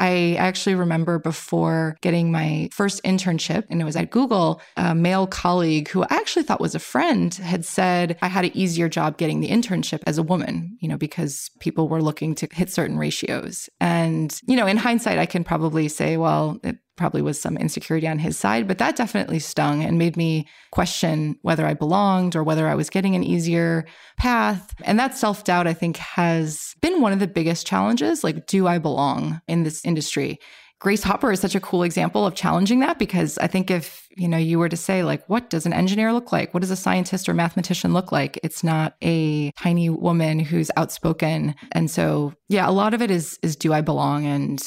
I 0.00 0.34
actually 0.38 0.74
remember 0.74 1.18
before 1.18 1.96
getting 2.00 2.32
my 2.32 2.68
first 2.72 3.02
internship, 3.04 3.64
and 3.70 3.80
it 3.80 3.84
was 3.84 3.96
at 3.96 4.10
Google, 4.10 4.60
a 4.76 4.94
male 4.94 5.26
colleague 5.26 5.88
who 5.88 6.02
I 6.02 6.08
actually 6.10 6.42
thought 6.42 6.60
was 6.60 6.74
a 6.74 6.80
friend 6.80 7.32
had 7.34 7.64
said 7.64 8.16
I 8.22 8.28
had 8.28 8.46
an 8.46 8.56
easier 8.56 8.88
job 8.88 9.18
getting 9.18 9.40
the 9.40 9.50
internship 9.50 10.02
as 10.06 10.18
a 10.18 10.22
woman, 10.22 10.76
you 10.80 10.88
know, 10.88 10.96
because 10.96 11.50
people 11.60 11.88
were 11.88 12.02
looking 12.02 12.34
to 12.36 12.48
hit 12.50 12.70
certain 12.70 12.96
ratios. 12.96 13.68
And, 13.80 14.40
you 14.46 14.56
know, 14.56 14.66
in 14.66 14.78
hindsight, 14.78 15.18
I 15.18 15.26
can 15.26 15.44
probably 15.44 15.88
say, 15.88 16.16
well, 16.16 16.58
it 16.64 16.78
probably 17.00 17.22
was 17.22 17.40
some 17.40 17.56
insecurity 17.56 18.06
on 18.06 18.18
his 18.18 18.38
side, 18.38 18.68
but 18.68 18.76
that 18.76 18.94
definitely 18.94 19.38
stung 19.38 19.82
and 19.82 19.96
made 19.96 20.18
me 20.18 20.46
question 20.70 21.34
whether 21.40 21.64
I 21.64 21.72
belonged 21.72 22.36
or 22.36 22.44
whether 22.44 22.68
I 22.68 22.74
was 22.74 22.90
getting 22.90 23.16
an 23.16 23.24
easier 23.24 23.86
path. 24.18 24.74
And 24.82 24.98
that 25.00 25.16
self 25.16 25.44
doubt, 25.44 25.66
I 25.66 25.72
think, 25.72 25.96
has 25.96 26.74
been 26.82 27.00
one 27.00 27.14
of 27.14 27.18
the 27.18 27.26
biggest 27.26 27.66
challenges. 27.66 28.22
Like, 28.22 28.46
do 28.46 28.66
I 28.66 28.76
belong 28.76 29.40
in 29.48 29.62
this 29.62 29.82
industry? 29.82 30.40
Grace 30.78 31.02
Hopper 31.02 31.32
is 31.32 31.40
such 31.40 31.54
a 31.54 31.60
cool 31.60 31.84
example 31.84 32.26
of 32.26 32.34
challenging 32.34 32.80
that 32.80 32.98
because 32.98 33.38
I 33.38 33.46
think 33.46 33.70
if, 33.70 34.06
you 34.16 34.28
know, 34.28 34.36
you 34.36 34.58
were 34.58 34.68
to 34.68 34.76
say 34.76 35.02
like 35.02 35.26
what 35.26 35.48
does 35.48 35.64
an 35.64 35.72
engineer 35.72 36.12
look 36.12 36.32
like? 36.32 36.52
What 36.52 36.60
does 36.60 36.70
a 36.70 36.76
scientist 36.76 37.30
or 37.30 37.34
mathematician 37.34 37.94
look 37.94 38.12
like? 38.12 38.38
It's 38.42 38.62
not 38.62 38.94
a 39.02 39.52
tiny 39.52 39.88
woman 39.88 40.38
who's 40.38 40.70
outspoken. 40.76 41.54
And 41.72 41.90
so, 41.90 42.34
yeah, 42.48 42.68
a 42.68 42.72
lot 42.72 42.92
of 42.92 43.00
it 43.00 43.10
is 43.10 43.38
is 43.42 43.56
do 43.56 43.72
I 43.72 43.80
belong 43.80 44.26
and 44.26 44.62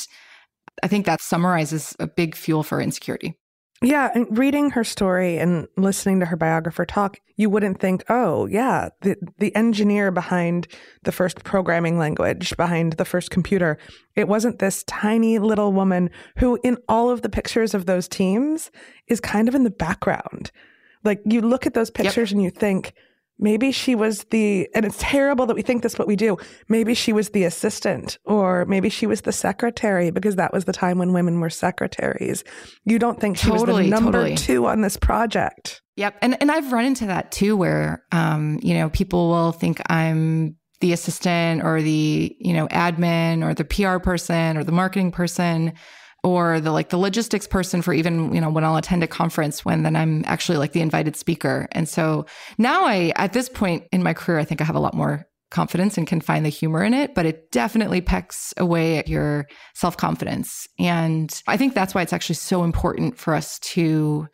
I 0.82 0.88
think 0.88 1.06
that 1.06 1.22
summarizes 1.22 1.96
a 2.00 2.08
big 2.08 2.36
fuel 2.36 2.64
for 2.64 2.82
insecurity. 2.82 3.38
Yeah, 3.84 4.12
and 4.16 4.38
reading 4.38 4.70
her 4.72 4.86
story 4.86 5.38
and 5.38 5.68
listening 5.76 6.22
to 6.22 6.26
her 6.28 6.38
biographer 6.38 6.86
talk, 6.86 7.20
you 7.36 7.50
wouldn't 7.50 7.82
think, 7.82 8.06
oh, 8.08 8.46
yeah, 8.46 8.90
the, 9.02 9.18
the 9.40 9.54
engineer 9.58 10.10
behind 10.10 10.70
the 11.04 11.12
first 11.12 11.44
programming 11.44 11.98
language, 11.98 12.56
behind 12.56 12.94
the 12.94 13.04
first 13.04 13.30
computer, 13.30 13.78
it 14.16 14.30
wasn't 14.30 14.60
this 14.60 14.86
tiny 14.86 15.38
little 15.38 15.74
woman 15.74 16.10
who, 16.38 16.58
in 16.64 16.78
all 16.88 17.10
of 17.10 17.24
the 17.24 17.30
pictures 17.30 17.74
of 17.74 17.86
those 17.86 18.08
teams, 18.08 18.72
is 19.08 19.20
kind 19.20 19.50
of 19.50 19.56
in 19.56 19.66
the 19.66 19.70
background. 19.70 20.50
Like 21.04 21.20
you 21.26 21.42
look 21.42 21.68
at 21.68 21.74
those 21.74 21.92
pictures 21.92 22.30
yep. 22.30 22.36
and 22.36 22.42
you 22.42 22.52
think, 22.52 22.94
maybe 23.40 23.72
she 23.72 23.96
was 23.96 24.24
the 24.26 24.70
and 24.74 24.86
it's 24.86 24.98
terrible 25.00 25.46
that 25.46 25.56
we 25.56 25.62
think 25.62 25.84
this 25.84 25.96
but 25.96 26.08
we 26.08 26.16
do. 26.16 26.38
Maybe 26.70 26.94
she 26.94 27.14
was 27.14 27.30
the 27.30 27.44
assistant 27.44 28.18
or 28.26 28.66
maybe 28.66 28.90
she 28.90 29.06
was 29.06 29.22
the 29.22 29.32
secretary 29.32 30.12
because 30.12 30.36
that 30.36 30.54
was 30.54 30.66
the 30.66 30.74
time 30.74 30.98
when 30.98 31.14
women 31.14 31.40
were 31.40 31.50
secretaries. 31.50 32.44
You 32.86 33.00
don't 33.00 33.20
think 33.20 33.38
she 33.38 33.48
totally, 33.48 33.84
was 33.84 33.86
the 33.86 33.90
number 33.90 34.12
totally. 34.12 34.36
two 34.36 34.66
on 34.68 34.82
this 34.82 34.98
project. 34.98 35.82
Yep. 35.96 36.18
And 36.22 36.38
and 36.42 36.52
i've 36.52 36.72
run 36.72 36.86
into 36.86 37.06
that 37.06 37.32
too 37.32 37.56
where 37.56 38.04
um 38.12 38.60
you 38.64 38.74
know 38.74 38.90
people 38.90 39.30
will 39.30 39.52
think 39.52 39.82
i'm 39.90 40.56
the 40.80 40.92
assistant 40.92 41.64
or 41.64 41.82
the 41.82 42.36
you 42.40 42.54
know 42.54 42.68
admin 42.68 43.44
or 43.44 43.54
the 43.54 43.64
pr 43.64 44.04
person 44.04 44.58
or 44.58 44.64
the 44.64 44.72
marketing 44.72 45.12
person 45.12 45.74
or 46.24 46.60
the 46.60 46.72
like 46.72 46.90
the 46.90 46.98
logistics 46.98 47.48
person 47.48 47.82
for 47.82 47.94
even 47.94 48.34
you 48.34 48.42
know 48.42 48.50
when 48.50 48.64
I'll 48.64 48.78
attend 48.78 49.04
a 49.04 49.08
conference 49.08 49.66
when 49.66 49.84
then 49.84 49.96
I'm 49.96 50.24
actually 50.26 50.58
like 50.58 50.72
the 50.72 50.82
invited 50.82 51.16
speaker. 51.16 51.68
And 51.72 51.88
so 51.88 52.26
now 52.58 52.86
I 52.86 53.12
at 53.16 53.34
this 53.34 53.50
point 53.50 53.86
in 53.92 54.04
my 54.04 54.14
career 54.14 54.40
I 54.40 54.46
think 54.46 54.62
I 54.62 54.64
have 54.64 54.76
a 54.76 54.80
lot 54.80 54.94
more 54.94 55.26
confidence 55.52 55.98
and 55.98 56.08
can 56.08 56.20
find 56.20 56.44
the 56.44 56.50
humor 56.50 56.84
in 56.84 56.94
it, 56.94 57.14
but 57.14 57.26
it 57.26 57.52
definitely 57.52 58.02
pecks 58.02 58.54
away 58.58 58.98
at 58.98 59.08
your 59.08 59.46
self-confidence. 59.76 60.68
And 60.80 61.32
I 61.48 61.58
think 61.58 61.76
that's 61.76 61.94
why 61.94 62.02
it's 62.02 62.12
actually 62.12 62.36
so 62.36 62.64
important 62.64 63.18
for 63.18 63.36
us 63.36 63.60
to 63.60 64.28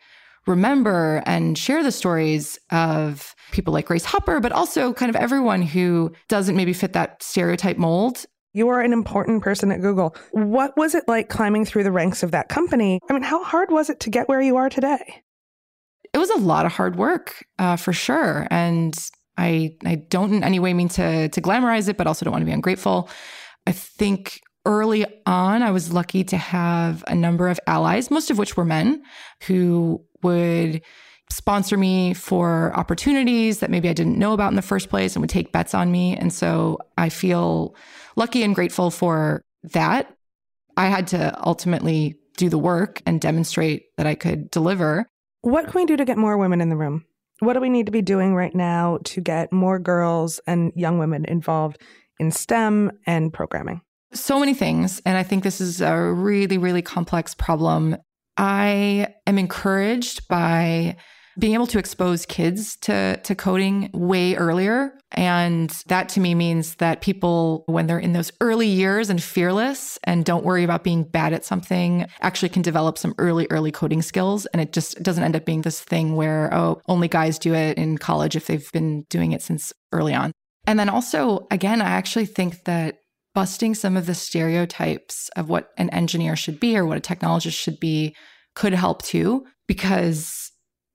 remember 0.46 1.22
and 1.26 1.58
share 1.58 1.82
the 1.82 1.92
stories 1.92 2.58
of 2.70 3.34
people 3.52 3.74
like 3.74 3.86
Grace 3.86 4.06
Hopper, 4.06 4.40
but 4.40 4.52
also 4.52 4.92
kind 4.94 5.10
of 5.10 5.16
everyone 5.16 5.60
who 5.62 6.10
doesn't 6.28 6.56
maybe 6.56 6.72
fit 6.72 6.94
that 6.94 7.22
stereotype 7.22 7.76
mold 7.76 8.24
you 8.52 8.68
are 8.68 8.80
an 8.80 8.92
important 8.92 9.42
person 9.42 9.70
at 9.70 9.80
Google. 9.80 10.14
What 10.32 10.76
was 10.76 10.94
it 10.94 11.04
like 11.06 11.28
climbing 11.28 11.64
through 11.64 11.84
the 11.84 11.92
ranks 11.92 12.22
of 12.22 12.32
that 12.32 12.48
company? 12.48 12.98
I 13.08 13.12
mean, 13.12 13.22
how 13.22 13.42
hard 13.44 13.70
was 13.70 13.90
it 13.90 14.00
to 14.00 14.10
get 14.10 14.28
where 14.28 14.40
you 14.40 14.56
are 14.56 14.68
today? 14.68 15.22
It 16.12 16.18
was 16.18 16.30
a 16.30 16.38
lot 16.38 16.66
of 16.66 16.72
hard 16.72 16.96
work, 16.96 17.44
uh, 17.58 17.76
for 17.76 17.92
sure. 17.92 18.48
And 18.50 18.94
I, 19.36 19.76
I 19.84 19.94
don't 19.94 20.34
in 20.34 20.44
any 20.44 20.58
way 20.58 20.74
mean 20.74 20.88
to, 20.90 21.28
to 21.28 21.40
glamorize 21.40 21.88
it, 21.88 21.96
but 21.96 22.06
also 22.06 22.24
don't 22.24 22.32
want 22.32 22.42
to 22.42 22.46
be 22.46 22.52
ungrateful. 22.52 23.08
I 23.66 23.72
think 23.72 24.40
early 24.66 25.06
on, 25.26 25.62
I 25.62 25.70
was 25.70 25.92
lucky 25.92 26.24
to 26.24 26.36
have 26.36 27.04
a 27.06 27.14
number 27.14 27.48
of 27.48 27.60
allies, 27.66 28.10
most 28.10 28.30
of 28.30 28.38
which 28.38 28.56
were 28.56 28.64
men, 28.64 29.02
who 29.44 30.04
would 30.22 30.82
sponsor 31.30 31.76
me 31.76 32.14
for 32.14 32.72
opportunities 32.74 33.60
that 33.60 33.70
maybe 33.70 33.88
I 33.88 33.92
didn't 33.92 34.18
know 34.18 34.32
about 34.32 34.52
in 34.52 34.56
the 34.56 34.62
first 34.62 34.88
place 34.88 35.14
and 35.14 35.20
would 35.22 35.30
take 35.30 35.52
bets 35.52 35.74
on 35.74 35.90
me. 35.90 36.16
And 36.16 36.32
so 36.32 36.78
I 36.98 37.08
feel 37.08 37.74
lucky 38.16 38.42
and 38.42 38.54
grateful 38.54 38.90
for 38.90 39.42
that. 39.62 40.14
I 40.76 40.86
had 40.86 41.06
to 41.08 41.38
ultimately 41.46 42.16
do 42.36 42.48
the 42.48 42.58
work 42.58 43.02
and 43.06 43.20
demonstrate 43.20 43.84
that 43.96 44.06
I 44.06 44.14
could 44.14 44.50
deliver. 44.50 45.06
What 45.42 45.66
can 45.68 45.80
we 45.80 45.86
do 45.86 45.96
to 45.96 46.04
get 46.04 46.18
more 46.18 46.36
women 46.36 46.60
in 46.60 46.68
the 46.68 46.76
room? 46.76 47.04
What 47.40 47.54
do 47.54 47.60
we 47.60 47.70
need 47.70 47.86
to 47.86 47.92
be 47.92 48.02
doing 48.02 48.34
right 48.34 48.54
now 48.54 48.98
to 49.04 49.20
get 49.20 49.52
more 49.52 49.78
girls 49.78 50.40
and 50.46 50.72
young 50.74 50.98
women 50.98 51.24
involved 51.24 51.80
in 52.18 52.30
STEM 52.30 52.92
and 53.06 53.32
programming? 53.32 53.80
So 54.12 54.38
many 54.40 54.54
things. 54.54 55.00
And 55.06 55.16
I 55.16 55.22
think 55.22 55.42
this 55.42 55.60
is 55.60 55.80
a 55.80 55.96
really, 55.96 56.58
really 56.58 56.82
complex 56.82 57.34
problem. 57.34 57.96
I 58.36 59.14
am 59.26 59.38
encouraged 59.38 60.28
by 60.28 60.96
being 61.40 61.54
able 61.54 61.66
to 61.66 61.78
expose 61.78 62.26
kids 62.26 62.76
to, 62.76 63.16
to 63.16 63.34
coding 63.34 63.90
way 63.94 64.34
earlier. 64.36 64.92
And 65.12 65.70
that 65.86 66.10
to 66.10 66.20
me 66.20 66.34
means 66.34 66.76
that 66.76 67.00
people, 67.00 67.64
when 67.66 67.86
they're 67.86 67.98
in 67.98 68.12
those 68.12 68.30
early 68.40 68.68
years 68.68 69.08
and 69.10 69.20
fearless 69.20 69.98
and 70.04 70.24
don't 70.24 70.44
worry 70.44 70.62
about 70.62 70.84
being 70.84 71.02
bad 71.02 71.32
at 71.32 71.44
something, 71.44 72.06
actually 72.20 72.50
can 72.50 72.62
develop 72.62 72.98
some 72.98 73.14
early, 73.18 73.46
early 73.50 73.72
coding 73.72 74.02
skills. 74.02 74.46
And 74.46 74.60
it 74.60 74.72
just 74.72 75.02
doesn't 75.02 75.24
end 75.24 75.34
up 75.34 75.46
being 75.46 75.62
this 75.62 75.80
thing 75.80 76.14
where, 76.14 76.52
oh, 76.54 76.80
only 76.86 77.08
guys 77.08 77.38
do 77.38 77.54
it 77.54 77.78
in 77.78 77.98
college 77.98 78.36
if 78.36 78.46
they've 78.46 78.70
been 78.72 79.02
doing 79.08 79.32
it 79.32 79.42
since 79.42 79.72
early 79.92 80.14
on. 80.14 80.32
And 80.66 80.78
then 80.78 80.90
also, 80.90 81.46
again, 81.50 81.80
I 81.80 81.86
actually 81.86 82.26
think 82.26 82.64
that 82.64 82.98
busting 83.34 83.74
some 83.74 83.96
of 83.96 84.06
the 84.06 84.14
stereotypes 84.14 85.30
of 85.36 85.48
what 85.48 85.70
an 85.78 85.88
engineer 85.90 86.36
should 86.36 86.60
be 86.60 86.76
or 86.76 86.84
what 86.84 86.98
a 86.98 87.00
technologist 87.00 87.58
should 87.58 87.80
be 87.80 88.14
could 88.54 88.74
help 88.74 89.02
too. 89.02 89.46
Because 89.66 90.50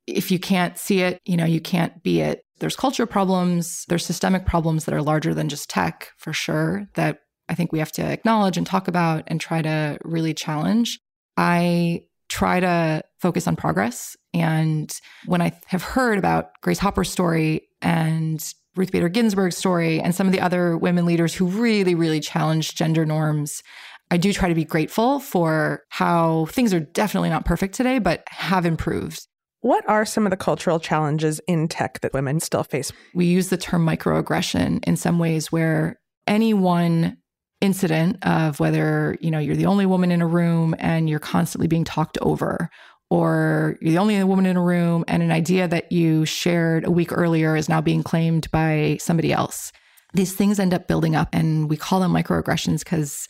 if 0.07 0.31
you 0.31 0.39
can't 0.39 0.77
see 0.77 1.01
it, 1.01 1.19
you 1.25 1.37
know, 1.37 1.45
you 1.45 1.61
can't 1.61 2.01
be 2.03 2.21
it. 2.21 2.41
There's 2.59 2.75
culture 2.75 3.05
problems, 3.05 3.85
there's 3.87 4.05
systemic 4.05 4.45
problems 4.45 4.85
that 4.85 4.95
are 4.95 5.01
larger 5.01 5.33
than 5.33 5.49
just 5.49 5.69
tech 5.69 6.11
for 6.17 6.31
sure 6.31 6.87
that 6.93 7.19
I 7.49 7.55
think 7.55 7.71
we 7.71 7.79
have 7.79 7.91
to 7.93 8.03
acknowledge 8.03 8.57
and 8.57 8.65
talk 8.65 8.87
about 8.87 9.23
and 9.27 9.39
try 9.39 9.61
to 9.61 9.97
really 10.03 10.33
challenge. 10.33 10.99
I 11.37 12.03
try 12.29 12.59
to 12.59 13.03
focus 13.19 13.47
on 13.47 13.55
progress. 13.55 14.15
And 14.33 14.91
when 15.25 15.41
I 15.41 15.53
have 15.67 15.83
heard 15.83 16.17
about 16.17 16.49
Grace 16.61 16.79
Hopper's 16.79 17.11
story 17.11 17.67
and 17.81 18.43
Ruth 18.75 18.91
Bader 18.91 19.09
Ginsburg's 19.09 19.57
story 19.57 20.01
and 20.01 20.13
some 20.13 20.27
of 20.27 20.33
the 20.33 20.41
other 20.41 20.77
women 20.77 21.05
leaders 21.05 21.33
who 21.33 21.45
really, 21.45 21.95
really 21.95 22.19
challenged 22.19 22.75
gender 22.77 23.05
norms. 23.05 23.63
I 24.11 24.17
do 24.17 24.33
try 24.33 24.49
to 24.49 24.55
be 24.55 24.65
grateful 24.65 25.19
for 25.19 25.83
how 25.89 26.45
things 26.47 26.73
are 26.73 26.79
definitely 26.79 27.29
not 27.29 27.45
perfect 27.45 27.73
today, 27.73 27.99
but 27.99 28.23
have 28.27 28.65
improved. 28.65 29.27
What 29.65 29.83
are 29.89 30.05
some 30.05 30.27
of 30.27 30.29
the 30.29 30.37
cultural 30.37 30.79
challenges 30.79 31.41
in 31.47 31.67
tech 31.67 32.01
that 32.01 32.13
women 32.13 32.39
still 32.39 32.63
face? 32.63 32.91
We 33.15 33.25
use 33.25 33.49
the 33.49 33.57
term 33.57 33.83
microaggression 33.83 34.83
in 34.85 34.95
some 34.95 35.17
ways 35.17 35.51
where 35.51 35.99
any 36.27 36.53
one 36.53 37.17
incident 37.61 38.23
of 38.23 38.59
whether, 38.59 39.17
you 39.21 39.31
know, 39.31 39.39
you're 39.39 39.55
the 39.55 39.65
only 39.65 39.87
woman 39.87 40.11
in 40.11 40.21
a 40.21 40.27
room 40.27 40.75
and 40.77 41.09
you're 41.09 41.17
constantly 41.17 41.65
being 41.65 41.83
talked 41.83 42.19
over 42.21 42.69
or 43.09 43.75
you're 43.81 43.89
the 43.89 43.97
only 43.97 44.23
woman 44.23 44.45
in 44.45 44.55
a 44.55 44.61
room 44.61 45.03
and 45.07 45.23
an 45.23 45.31
idea 45.31 45.67
that 45.67 45.91
you 45.91 46.27
shared 46.27 46.85
a 46.85 46.91
week 46.91 47.11
earlier 47.11 47.55
is 47.55 47.67
now 47.67 47.81
being 47.81 48.03
claimed 48.03 48.51
by 48.51 48.97
somebody 49.01 49.33
else. 49.33 49.71
These 50.13 50.35
things 50.35 50.59
end 50.59 50.75
up 50.75 50.87
building 50.87 51.15
up 51.15 51.29
and 51.33 51.71
we 51.71 51.75
call 51.75 51.99
them 52.01 52.13
microaggressions 52.13 52.81
because 52.81 53.27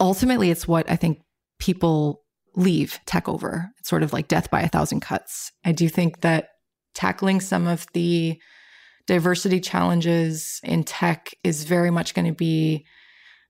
ultimately 0.00 0.50
it's 0.50 0.66
what 0.66 0.90
I 0.90 0.96
think 0.96 1.20
people 1.60 2.24
leave 2.56 2.98
tech 3.06 3.28
over. 3.28 3.70
It's 3.78 3.88
sort 3.88 4.02
of 4.02 4.12
like 4.12 4.28
death 4.28 4.50
by 4.50 4.62
a 4.62 4.68
thousand 4.68 5.00
cuts. 5.00 5.52
I 5.64 5.72
do 5.72 5.88
think 5.88 6.22
that 6.22 6.48
tackling 6.94 7.40
some 7.40 7.66
of 7.66 7.86
the 7.92 8.40
diversity 9.06 9.60
challenges 9.60 10.60
in 10.64 10.82
tech 10.82 11.32
is 11.44 11.64
very 11.64 11.90
much 11.90 12.14
going 12.14 12.26
to 12.26 12.34
be 12.34 12.86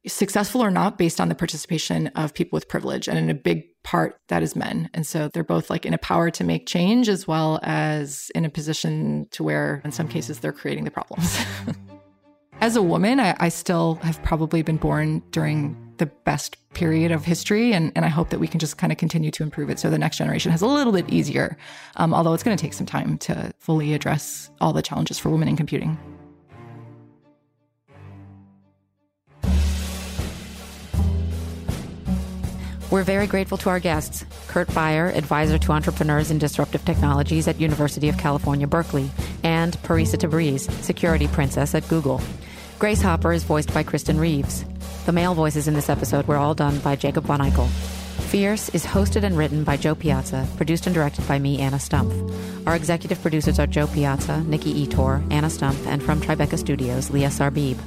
successful 0.07 0.63
or 0.63 0.71
not 0.71 0.99
based 0.99 1.21
on 1.21 1.29
the 1.29 1.35
participation 1.35 2.09
of 2.09 2.35
people 2.35 2.57
with 2.57 2.69
privilege. 2.69 3.09
And 3.09 3.19
in 3.19 3.31
a 3.31 3.35
big 3.35 3.65
part, 3.83 4.21
that 4.29 4.43
is 4.43 4.55
men. 4.55 4.89
And 4.95 5.07
so 5.07 5.29
they're 5.29 5.43
both 5.45 5.71
like 5.71 5.87
in 5.87 5.95
a 5.95 5.99
power 5.99 6.31
to 6.31 6.45
make 6.45 6.67
change 6.67 7.09
as 7.09 7.27
well 7.27 7.59
as 7.63 8.31
in 8.35 8.45
a 8.45 8.51
position 8.51 9.27
to 9.33 9.43
where, 9.43 9.81
in 9.85 9.93
some 9.93 10.09
cases, 10.09 10.41
they're 10.41 10.53
creating 10.53 10.85
the 10.85 10.91
problems. 10.91 11.39
as 12.61 12.77
a 12.77 12.83
woman, 12.83 13.19
I, 13.19 13.35
I, 13.39 13.49
still 13.49 13.97
have 13.97 14.23
probably 14.23 14.63
been 14.63 14.77
born 14.77 15.23
during 15.31 15.77
the 15.99 16.07
best 16.07 16.57
period 16.75 17.11
of 17.13 17.25
history. 17.25 17.73
And, 17.73 17.93
and 17.95 18.05
I 18.05 18.09
hope 18.09 18.31
that 18.31 18.39
we 18.39 18.49
can 18.49 18.61
just 18.61 18.79
kind 18.79 18.93
of 18.93 18.99
continue 18.99 19.31
to 19.31 19.43
improve 19.43 19.71
it 19.71 19.79
so 19.79 19.91
the 19.91 19.99
next 19.99 20.19
generation 20.19 20.53
has 20.53 20.63
a 20.63 20.67
little 20.67 20.93
bit 20.93 21.09
easier, 21.09 21.57
um, 21.97 22.13
although 22.13 22.35
it's 22.35 22.43
going 22.43 22.57
to 22.57 22.63
take 22.63 22.75
some 22.75 22.87
time 22.87 23.19
to 23.19 23.53
fully 23.59 23.95
address 23.95 24.51
all 24.61 24.73
the 24.73 24.83
challenges 24.83 25.19
for 25.19 25.31
women 25.31 25.49
in 25.49 25.57
computing. 25.57 25.99
We're 32.89 33.03
very 33.03 33.27
grateful 33.27 33.59
to 33.59 33.69
our 33.69 33.81
guests, 33.81 34.25
Kurt 34.47 34.73
Beyer, 34.73 35.09
advisor 35.09 35.59
to 35.59 35.73
entrepreneurs 35.73 36.31
in 36.31 36.39
disruptive 36.39 36.85
technologies 36.85 37.49
at 37.49 37.61
University 37.61 38.09
of 38.09 38.17
California, 38.17 38.69
Berkeley, 38.69 39.11
and 39.43 39.77
Parisa 39.79 40.17
Tabriz, 40.17 40.71
security 40.85 41.27
princess 41.27 41.75
at 41.75 41.87
Google. 41.89 42.21
Grace 42.79 43.03
Hopper 43.03 43.33
is 43.33 43.43
voiced 43.43 43.75
by 43.75 43.83
Kristen 43.83 44.21
Reeves. 44.21 44.65
The 45.07 45.13
male 45.13 45.35
voices 45.35 45.69
in 45.69 45.75
this 45.75 45.89
episode 45.89 46.27
were 46.27 46.37
all 46.37 46.53
done 46.53 46.81
by 46.81 46.97
Jacob 46.97 47.27
Von 47.27 47.39
Eichel. 47.39 47.69
Fierce 48.29 48.69
is 48.71 48.85
hosted 48.85 49.23
and 49.23 49.37
written 49.37 49.63
by 49.63 49.77
Jo 49.77 49.95
Piazza, 49.95 50.45
produced 50.57 50.87
and 50.87 50.95
directed 50.95 51.29
by 51.29 51.39
me, 51.39 51.61
Anna 51.61 51.77
Stumpf. 51.77 52.67
Our 52.67 52.75
executive 52.75 53.23
producers 53.23 53.61
are 53.61 53.69
Jo 53.69 53.87
Piazza, 53.87 54.41
Nikki 54.41 54.85
Ettore, 54.85 55.23
Anna 55.31 55.47
Stumpf, 55.47 55.87
and 55.87 56.03
from 56.03 56.21
Tribeca 56.21 56.59
Studios, 56.59 57.11
Leah 57.11 57.29
Sarbib. 57.29 57.79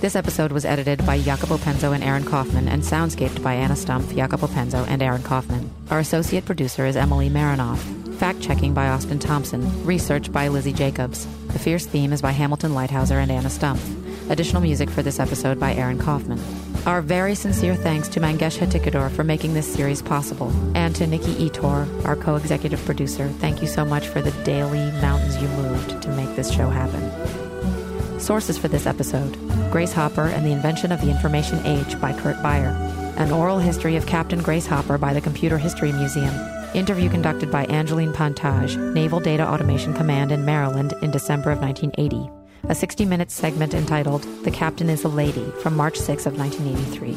This 0.00 0.14
episode 0.14 0.52
was 0.52 0.64
edited 0.64 1.04
by 1.04 1.20
Jacopo 1.20 1.56
Penzo 1.56 1.92
and 1.92 2.04
Aaron 2.04 2.24
Kaufman 2.24 2.68
and 2.68 2.84
soundscaped 2.84 3.42
by 3.42 3.54
Anna 3.54 3.74
Stumpf, 3.74 4.14
Jacopo 4.14 4.46
Penzo, 4.46 4.86
and 4.86 5.02
Aaron 5.02 5.24
Kaufman. 5.24 5.68
Our 5.90 5.98
associate 5.98 6.44
producer 6.44 6.86
is 6.86 6.96
Emily 6.96 7.28
Marinoff. 7.28 7.80
Fact 8.18 8.40
checking 8.40 8.72
by 8.72 8.86
Austin 8.86 9.18
Thompson. 9.18 9.84
Research 9.84 10.30
by 10.30 10.46
Lizzie 10.46 10.72
Jacobs. 10.72 11.26
The 11.48 11.58
Fierce 11.58 11.86
theme 11.86 12.12
is 12.12 12.22
by 12.22 12.30
Hamilton 12.30 12.70
Leithauser 12.70 13.20
and 13.20 13.32
Anna 13.32 13.48
Stumpf. 13.48 14.01
Additional 14.30 14.62
music 14.62 14.88
for 14.88 15.02
this 15.02 15.20
episode 15.20 15.58
by 15.58 15.74
Aaron 15.74 15.98
Kaufman. 15.98 16.40
Our 16.86 17.02
very 17.02 17.34
sincere 17.34 17.74
thanks 17.74 18.08
to 18.08 18.20
Mangesh 18.20 18.58
Hattikudur 18.58 19.10
for 19.10 19.24
making 19.24 19.54
this 19.54 19.72
series 19.72 20.02
possible, 20.02 20.52
and 20.74 20.94
to 20.96 21.06
Nikki 21.06 21.34
Ettore, 21.34 21.86
our 22.04 22.16
co-executive 22.16 22.84
producer. 22.84 23.28
Thank 23.28 23.60
you 23.62 23.68
so 23.68 23.84
much 23.84 24.08
for 24.08 24.20
the 24.20 24.30
daily 24.44 24.90
mountains 25.00 25.40
you 25.40 25.48
moved 25.48 26.02
to 26.02 26.08
make 26.10 26.34
this 26.34 26.50
show 26.50 26.68
happen. 26.68 28.20
Sources 28.20 28.56
for 28.56 28.68
this 28.68 28.86
episode 28.86 29.36
Grace 29.70 29.92
Hopper 29.92 30.26
and 30.26 30.46
the 30.46 30.52
Invention 30.52 30.92
of 30.92 31.00
the 31.00 31.10
Information 31.10 31.64
Age 31.66 32.00
by 32.00 32.12
Kurt 32.12 32.42
Beyer. 32.42 32.70
An 33.16 33.32
oral 33.32 33.58
history 33.58 33.96
of 33.96 34.06
Captain 34.06 34.40
Grace 34.40 34.66
Hopper 34.66 34.98
by 34.98 35.12
the 35.12 35.20
Computer 35.20 35.58
History 35.58 35.92
Museum. 35.92 36.34
Interview 36.74 37.10
conducted 37.10 37.50
by 37.50 37.64
Angeline 37.66 38.12
Pantages, 38.12 38.76
Naval 38.94 39.20
Data 39.20 39.46
Automation 39.46 39.92
Command 39.92 40.32
in 40.32 40.44
Maryland 40.44 40.94
in 41.02 41.10
December 41.10 41.50
of 41.50 41.60
1980. 41.60 42.41
A 42.68 42.74
60 42.74 43.04
minute 43.04 43.32
segment 43.32 43.74
entitled 43.74 44.22
The 44.44 44.50
Captain 44.50 44.88
is 44.88 45.02
a 45.02 45.08
Lady 45.08 45.50
from 45.62 45.76
March 45.76 45.98
6 45.98 46.26
of 46.26 46.38
1983. 46.38 47.14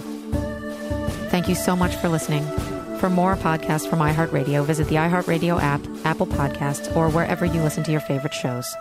Thank 1.30 1.48
you 1.48 1.54
so 1.54 1.76
much 1.76 1.96
for 1.98 2.10
listening. 2.10 2.44
For 2.98 3.12
more 3.12 3.36
podcasts 3.36 3.88
from 3.88 4.00
iHeartRadio, 4.00 4.66
visit 4.66 4.88
the 4.88 4.96
iHeartRadio 4.96 5.62
app, 5.62 5.82
Apple 6.04 6.26
Podcasts, 6.26 6.94
or 6.96 7.10
wherever 7.10 7.46
you 7.46 7.62
listen 7.62 7.84
to 7.84 7.92
your 7.92 8.02
favorite 8.02 8.34
shows. 8.34 8.76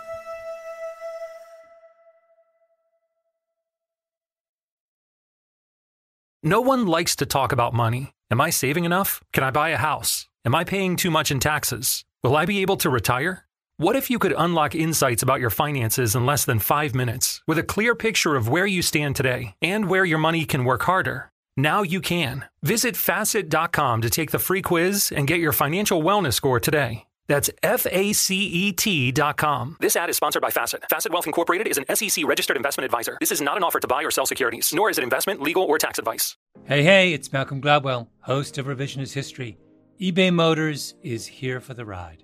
No 6.43 6.63
one 6.63 6.87
likes 6.87 7.17
to 7.17 7.27
talk 7.27 7.53
about 7.53 7.75
money. 7.75 8.13
Am 8.31 8.41
I 8.41 8.49
saving 8.51 8.85
enough? 8.85 9.23
Can 9.35 9.45
I 9.45 9.51
buy 9.51 9.71
a 9.71 9.77
house? 9.77 10.29
Am 10.47 10.55
I 10.55 10.65
paying 10.65 10.97
too 10.97 11.11
much 11.11 11.31
in 11.31 11.41
taxes? 11.41 12.05
Will 12.23 12.37
I 12.37 12.47
be 12.47 12.63
able 12.63 12.79
to 12.79 12.89
retire? 12.89 13.44
What 13.77 13.97
if 13.97 14.09
you 14.09 14.21
could 14.21 14.35
unlock 14.39 14.77
insights 14.77 15.25
about 15.25 15.41
your 15.41 15.51
finances 15.51 16.15
in 16.15 16.25
less 16.25 16.45
than 16.45 16.61
five 16.61 16.95
minutes 16.95 17.43
with 17.49 17.59
a 17.59 17.65
clear 17.65 17.97
picture 17.97 18.37
of 18.37 18.49
where 18.49 18.67
you 18.67 18.83
stand 18.83 19.17
today 19.17 19.57
and 19.61 19.89
where 19.89 20.05
your 20.05 20.19
money 20.19 20.45
can 20.45 20.65
work 20.65 20.83
harder? 20.85 21.33
Now 21.57 21.83
you 21.83 22.01
can. 22.01 22.45
Visit 22.63 22.97
facet.com 22.97 24.03
to 24.03 24.11
take 24.11 24.31
the 24.31 24.39
free 24.39 24.63
quiz 24.63 25.11
and 25.11 25.27
get 25.27 25.41
your 25.41 25.51
financial 25.51 26.05
wellness 26.05 26.35
score 26.35 26.61
today. 26.61 27.07
That's 27.27 27.51
F 27.65 27.85
A 27.91 28.13
C 28.13 28.47
E 28.47 28.73
T 28.73 29.11
dot 29.11 29.39
com. 29.39 29.77
This 29.81 29.97
ad 29.97 30.09
is 30.09 30.17
sponsored 30.17 30.43
by 30.43 30.51
Facet. 30.51 30.85
Facet 30.89 31.11
Wealth 31.11 31.27
Incorporated 31.27 31.67
is 31.67 31.77
an 31.79 31.97
SEC 31.97 32.25
registered 32.29 32.57
investment 32.57 32.85
advisor. 32.85 33.17
This 33.19 33.33
is 33.33 33.41
not 33.41 33.57
an 33.57 33.65
offer 33.65 33.81
to 33.81 33.89
buy 33.89 34.05
or 34.05 34.13
sell 34.13 34.27
securities, 34.27 34.73
nor 34.73 34.89
is 34.89 34.99
it 34.99 35.05
investment, 35.05 35.41
legal, 35.43 35.65
or 35.65 35.79
tax 35.79 35.99
advice. 35.99 36.37
Hey, 36.67 36.85
hey, 36.85 37.13
it's 37.13 37.33
Malcolm 37.33 37.61
Gladwell, 37.61 38.07
host 38.21 38.57
of 38.59 38.67
Revisionist 38.67 39.15
History. 39.15 39.59
eBay 40.01 40.33
Motors 40.33 40.95
is 41.03 41.27
here 41.27 41.61
for 41.61 41.75
the 41.75 41.85
ride. 41.85 42.24